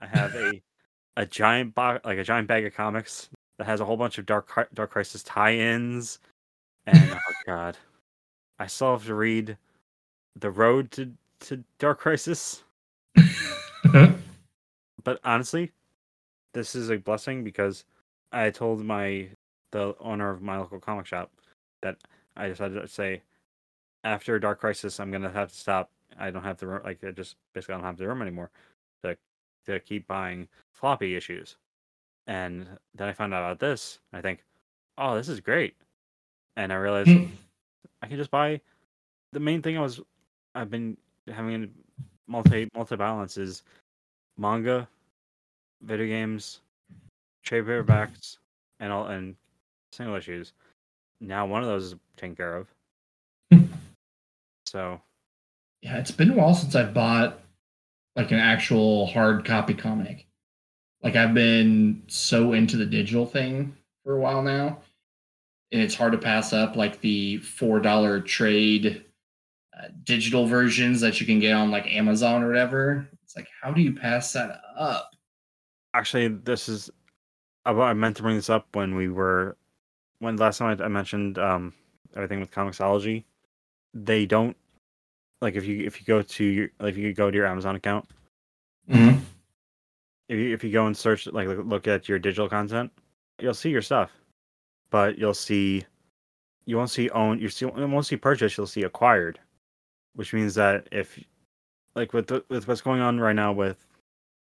[0.00, 0.60] I have a
[1.16, 3.28] a giant box like a giant bag of comics
[3.58, 6.20] that has a whole bunch of Dark Dark Crisis tie-ins,
[6.86, 7.76] and oh god,
[8.58, 9.56] I still have to read
[10.38, 12.62] the Road to to Dark Crisis.
[15.08, 15.72] But honestly,
[16.52, 17.86] this is a blessing because
[18.30, 19.28] I told my
[19.72, 21.32] the owner of my local comic shop
[21.80, 21.96] that
[22.36, 23.22] I decided to say
[24.04, 25.90] after Dark Crisis I'm gonna have to stop.
[26.18, 28.50] I don't have the room like I just basically don't have the room anymore
[29.02, 29.16] to
[29.64, 31.56] to keep buying floppy issues.
[32.26, 34.00] And then I found out about this.
[34.12, 34.44] And I think,
[34.98, 35.74] oh, this is great.
[36.54, 37.24] And I realized hmm.
[38.02, 38.60] I can just buy.
[39.32, 40.02] The main thing I was,
[40.54, 41.70] I've been having
[42.26, 43.62] multi multi balance is
[44.36, 44.86] manga,
[45.82, 46.60] video games,
[47.44, 48.38] trade paperbacks,
[48.80, 49.36] and all and
[49.92, 50.52] single issues.
[51.20, 52.68] Now one of those is taken care of.
[54.66, 55.00] so
[55.82, 57.40] Yeah, it's been a while since I've bought
[58.16, 60.26] like an actual hard copy comic.
[61.02, 64.78] Like I've been so into the digital thing for a while now,
[65.70, 69.04] and it's hard to pass up like the four dollar trade
[69.78, 73.08] uh, digital versions that you can get on like Amazon or whatever.
[73.22, 75.10] It's like, how do you pass that up?
[75.94, 76.90] Actually, this is.
[77.64, 79.56] I I meant to bring this up when we were,
[80.20, 81.74] when last time I, I mentioned um
[82.16, 83.24] everything with Comixology.
[83.94, 84.56] They don't
[85.42, 87.76] like if you if you go to your like if you go to your Amazon
[87.76, 88.06] account
[88.90, 89.18] Mm-hmm.
[90.28, 92.90] if you if you go and search like look, look at your digital content,
[93.40, 94.10] you'll see your stuff.
[94.90, 95.84] but you'll see
[96.66, 98.56] you won't see own you see you won't see purchase.
[98.56, 99.40] You'll see acquired,
[100.14, 101.22] which means that if
[101.96, 103.87] like with the, with what's going on right now with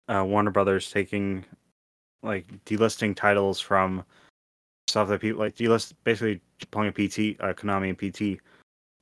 [0.07, 1.45] uh, Warner Brothers taking
[2.23, 4.03] like delisting titles from
[4.87, 6.41] stuff that people like delist basically
[6.71, 8.41] pulling a PT, uh, Konami and PT,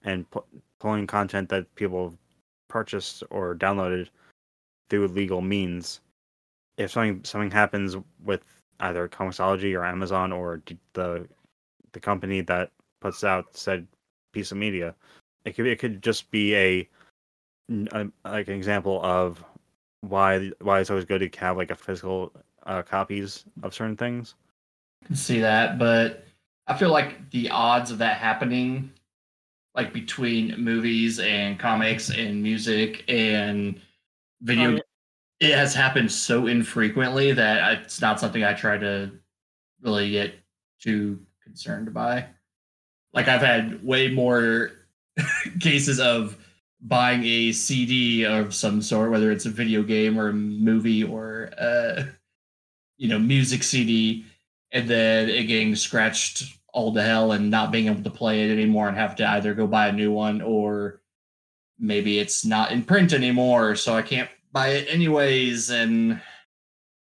[0.03, 0.43] and pu-
[0.79, 2.13] pulling content that people
[2.67, 4.09] purchased or downloaded
[4.89, 6.01] through legal means.
[6.77, 8.43] If something something happens with
[8.81, 10.61] either Comixology or Amazon or
[10.93, 11.27] the
[11.93, 13.87] the company that puts out said
[14.33, 14.93] piece of media,
[15.45, 16.89] it could it could just be a
[17.69, 19.43] like an example of
[20.01, 22.31] why why it's always good to have like a physical
[22.65, 24.35] uh, copies of certain things.
[25.03, 26.25] I can see that, but
[26.67, 28.91] I feel like the odds of that happening,
[29.75, 33.79] like between movies and comics and music and
[34.41, 34.79] video, yeah.
[35.39, 39.11] it has happened so infrequently that it's not something I try to
[39.81, 40.33] really get
[40.79, 42.25] too concerned by.
[43.13, 44.71] Like I've had way more
[45.59, 46.37] cases of
[46.87, 51.51] buying a CD of some sort, whether it's a video game or a movie or
[51.57, 52.03] uh,
[52.97, 54.25] you know music CD,
[54.71, 58.51] and then it getting scratched all to hell and not being able to play it
[58.51, 61.01] anymore and have to either go buy a new one or
[61.79, 65.69] maybe it's not in print anymore, so I can't buy it anyways.
[65.71, 66.21] And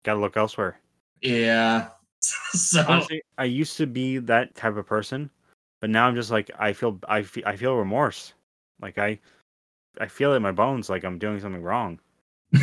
[0.04, 0.78] Got to look elsewhere.
[1.22, 1.88] yeah,
[2.20, 5.30] so Honestly, I used to be that type of person,
[5.80, 8.34] but now I'm just like I feel I feel, I feel remorse.
[8.80, 9.18] Like I
[10.00, 12.00] I feel it in my bones like I'm doing something wrong.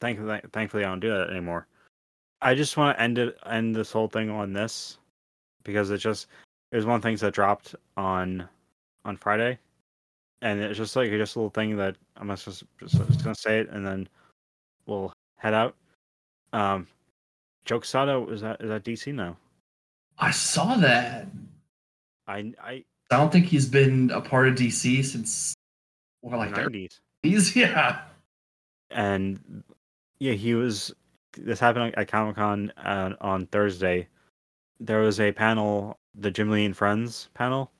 [0.00, 1.66] Thankfully, thankfully I don't do that anymore.
[2.42, 4.98] I just want to end it end this whole thing on this
[5.62, 6.26] because it's just
[6.72, 8.46] it was one of the things that dropped on
[9.04, 9.58] on Friday,
[10.42, 13.60] and it's just like just a little thing that I'm just just, just gonna say
[13.60, 14.08] it and then
[14.86, 15.74] we'll head out.
[16.52, 16.86] Um,
[17.64, 19.36] Joe Quesada is that is that DC now?
[20.18, 21.28] I saw that.
[22.26, 22.84] I I
[23.14, 25.54] I don't think he's been a part of DC since
[26.22, 26.62] well, like the.
[26.62, 26.98] 80s.
[27.56, 28.00] Yeah.
[28.90, 29.64] and
[30.18, 30.92] yeah, he was.
[31.38, 34.08] This happened at Comic Con uh, on Thursday.
[34.78, 37.70] There was a panel, the Jim Lee and Friends panel,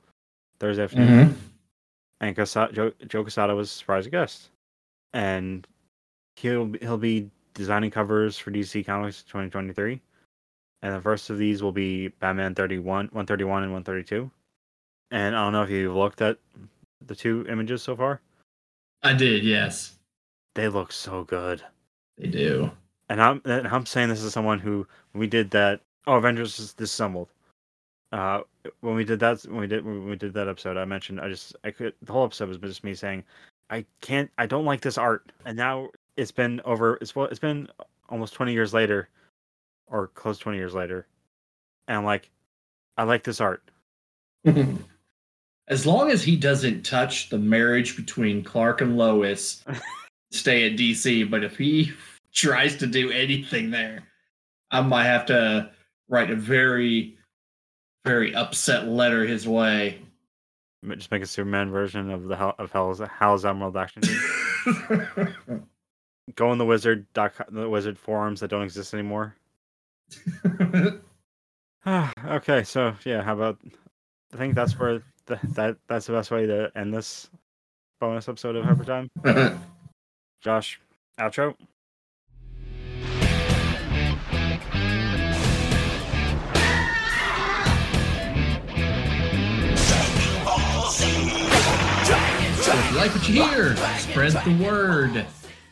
[0.60, 1.36] Thursday afternoon,
[2.20, 4.50] and Quesada, Joe, Joe Quesada was a surprise guest,
[5.12, 5.66] and
[6.36, 10.00] he'll he'll be designing covers for DC Comics 2023,
[10.80, 14.30] and the first of these will be Batman 31, 131, and 132.
[15.10, 16.38] And I don't know if you've looked at
[17.06, 18.20] the two images so far.
[19.02, 19.96] I did, yes.
[20.54, 21.62] They look so good.
[22.18, 22.70] They do.
[23.08, 25.80] and I'm and I'm saying this as someone who when we did that.
[26.06, 27.28] Oh, Avengers is disassembled.
[28.12, 28.42] Uh,
[28.80, 31.28] when we did that, when we did when we did that episode, I mentioned I
[31.28, 33.24] just I could the whole episode was just me saying
[33.70, 37.40] I can't I don't like this art, and now it's been over it's well it's
[37.40, 37.68] been
[38.08, 39.08] almost twenty years later,
[39.88, 41.06] or close twenty years later,
[41.88, 42.30] and I'm like,
[42.96, 43.62] I like this art.
[45.68, 49.64] as long as he doesn't touch the marriage between Clark and Lois,
[50.30, 51.30] stay at DC.
[51.30, 51.92] But if he
[52.32, 54.04] tries to do anything there,
[54.70, 55.70] I might have to
[56.08, 57.16] write a very,
[58.04, 60.00] very upset letter his way.
[60.86, 64.02] Just make a Superman version of the Hell, of Hell's Hell's Emerald action.
[66.34, 69.34] Go on the wizard doc the wizard forums that don't exist anymore.
[71.86, 73.58] okay, so yeah, how about?
[74.34, 77.30] I think that's where that that's the best way to end this
[78.00, 79.10] bonus episode of Hyper Time.
[80.42, 80.80] Josh,
[81.18, 81.54] outro.
[92.66, 95.26] If you like what you hear, spread the word.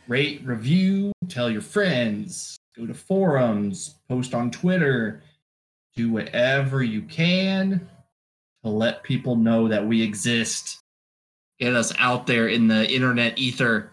[0.07, 5.23] Rate, review, tell your friends, go to forums, post on Twitter,
[5.95, 7.87] do whatever you can
[8.63, 10.79] to let people know that we exist.
[11.59, 13.91] Get us out there in the internet ether.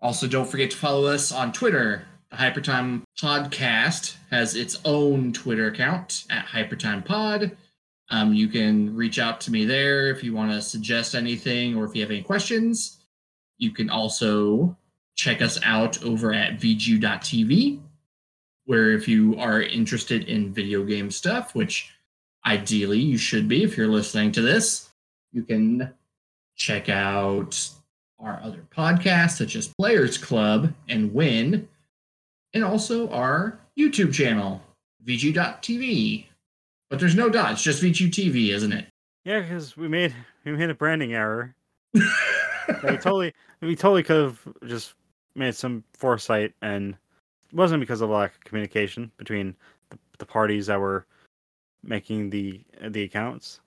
[0.00, 2.06] Also, don't forget to follow us on Twitter.
[2.30, 7.56] The Hypertime Podcast has its own Twitter account at Hypertime Pod.
[8.10, 11.84] Um, you can reach out to me there if you want to suggest anything or
[11.84, 13.00] if you have any questions.
[13.58, 14.76] You can also
[15.16, 17.80] check us out over at vgu.tv,
[18.64, 21.92] where if you are interested in video game stuff, which
[22.46, 24.90] ideally you should be if you're listening to this,
[25.32, 25.92] you can
[26.56, 27.68] check out
[28.18, 31.68] our other podcasts such as Players Club and Win,
[32.52, 34.62] and also our YouTube channel,
[35.04, 36.26] vg.tv.
[36.90, 38.86] But there's no dot, it's just VGTV, isn't it?
[39.24, 40.14] Yeah, because we made
[40.44, 41.54] we made a branding error.
[41.94, 42.02] we
[42.96, 44.94] totally we totally could have just
[45.34, 46.96] made some foresight, and
[47.50, 49.54] it wasn't because of lack of communication between
[49.90, 51.06] the, the parties that were
[51.82, 53.60] making the the accounts.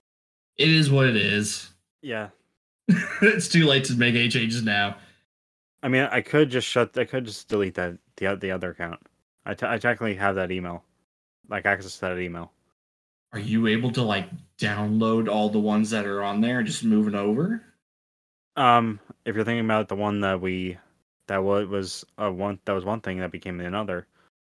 [0.56, 1.70] It is what it is.
[2.02, 2.30] Yeah,
[3.22, 4.96] it's too late to make any changes now.
[5.82, 6.96] I mean, I could just shut.
[6.98, 9.00] I could just delete that the the other account.
[9.46, 10.82] I, t- I technically have that email,
[11.48, 12.52] like access to that email.
[13.32, 16.84] Are you able to like download all the ones that are on there and just
[16.84, 17.62] move it over?
[18.56, 20.78] Um, if you're thinking about the one that we
[21.26, 24.06] that was was a one that was one thing that became another,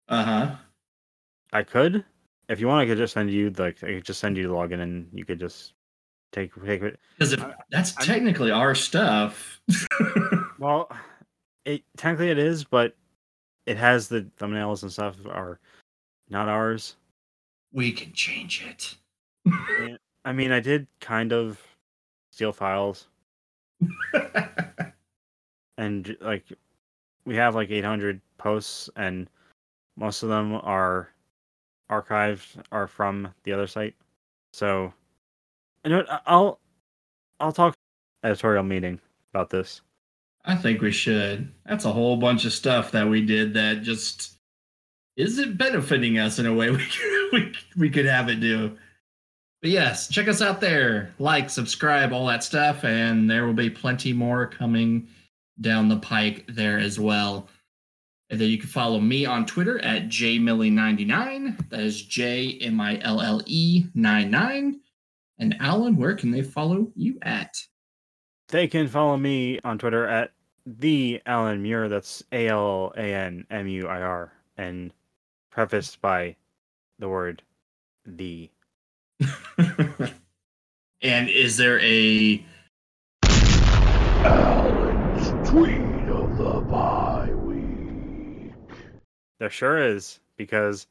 [0.09, 0.57] Uh huh.
[1.53, 2.05] I could.
[2.49, 4.55] If you want, I could just send you like I could just send you the
[4.55, 5.73] login and you could just
[6.33, 6.99] take take it.
[7.19, 9.61] Because if that's I'm- technically our stuff.
[10.59, 10.89] Well,
[11.65, 12.97] it technically it is, but
[13.67, 15.59] it has the thumbnails and stuff are
[16.31, 16.97] not ours.
[17.73, 18.95] we can change it.
[20.25, 21.61] I mean, I did kind of
[22.31, 23.09] steal files
[25.77, 26.45] and like
[27.27, 29.29] we have like 800 posts and
[29.97, 31.09] most of them are
[31.91, 33.95] archived are from the other site
[34.53, 34.93] so
[35.85, 36.59] you know i'll
[37.41, 37.75] i'll talk
[38.23, 39.01] editorial meeting
[39.33, 39.83] about this
[40.45, 41.51] I think we should.
[41.65, 44.35] That's a whole bunch of stuff that we did that just
[45.17, 48.77] isn't benefiting us in a way we could, we, we could have it do.
[49.63, 51.15] But yes, check us out there.
[51.19, 55.09] Like, subscribe, all that stuff, and there will be plenty more coming
[55.61, 57.49] down the pike there as well.
[58.35, 61.71] And then you can follow me on Twitter at jmillie99.
[61.71, 64.81] That is J M I L L E 99.
[65.39, 67.55] And Alan, where can they follow you at?
[68.49, 70.33] they can follow me on twitter at
[70.67, 74.93] the alan muir that's a-l-a-n-m-u-i-r and
[75.51, 76.37] prefaced by
[76.99, 77.43] the word
[78.07, 78.49] the
[81.03, 82.45] and is there a
[84.25, 87.04] Alan's tweet of the bye week.
[89.45, 90.87] There sure is because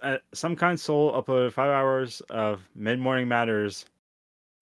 [0.00, 3.84] uh, some kind soul uploaded five hours of mid morning matters,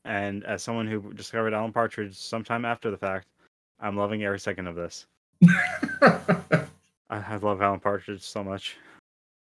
[0.07, 3.27] and as someone who discovered Alan Partridge sometime after the fact,
[3.81, 5.05] I'm loving every second of this.
[6.01, 6.65] I,
[7.11, 8.79] I love Alan Partridge so much.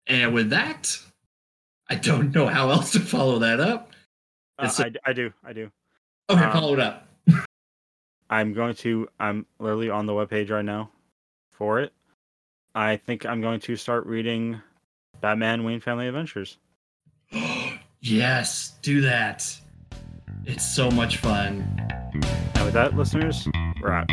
[0.08, 0.98] and with that,
[1.88, 3.92] I don't know how else to follow that up.
[4.58, 5.70] Uh, It's- I, I do, I do.
[6.32, 7.08] Okay, Um, follow it up.
[8.28, 9.08] I'm going to.
[9.20, 10.90] I'm literally on the webpage right now
[11.52, 11.94] for it.
[12.76, 14.62] I think I'm going to start reading
[15.22, 16.58] Batman Wayne Family Adventures.
[18.02, 19.50] yes, do that.
[20.44, 21.66] It's so much fun.
[22.56, 23.48] And with that, listeners,
[23.82, 24.10] we're out.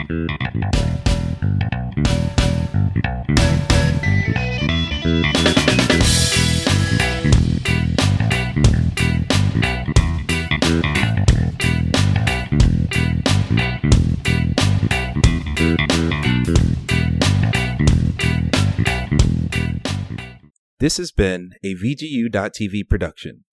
[20.83, 23.45] This has been a VGU.TV production.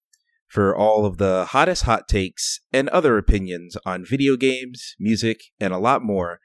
[0.47, 5.71] For all of the hottest hot takes and other opinions on video games, music, and
[5.71, 6.39] a lot more,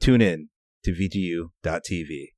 [0.00, 0.48] tune in
[0.84, 2.28] to VGU.TV.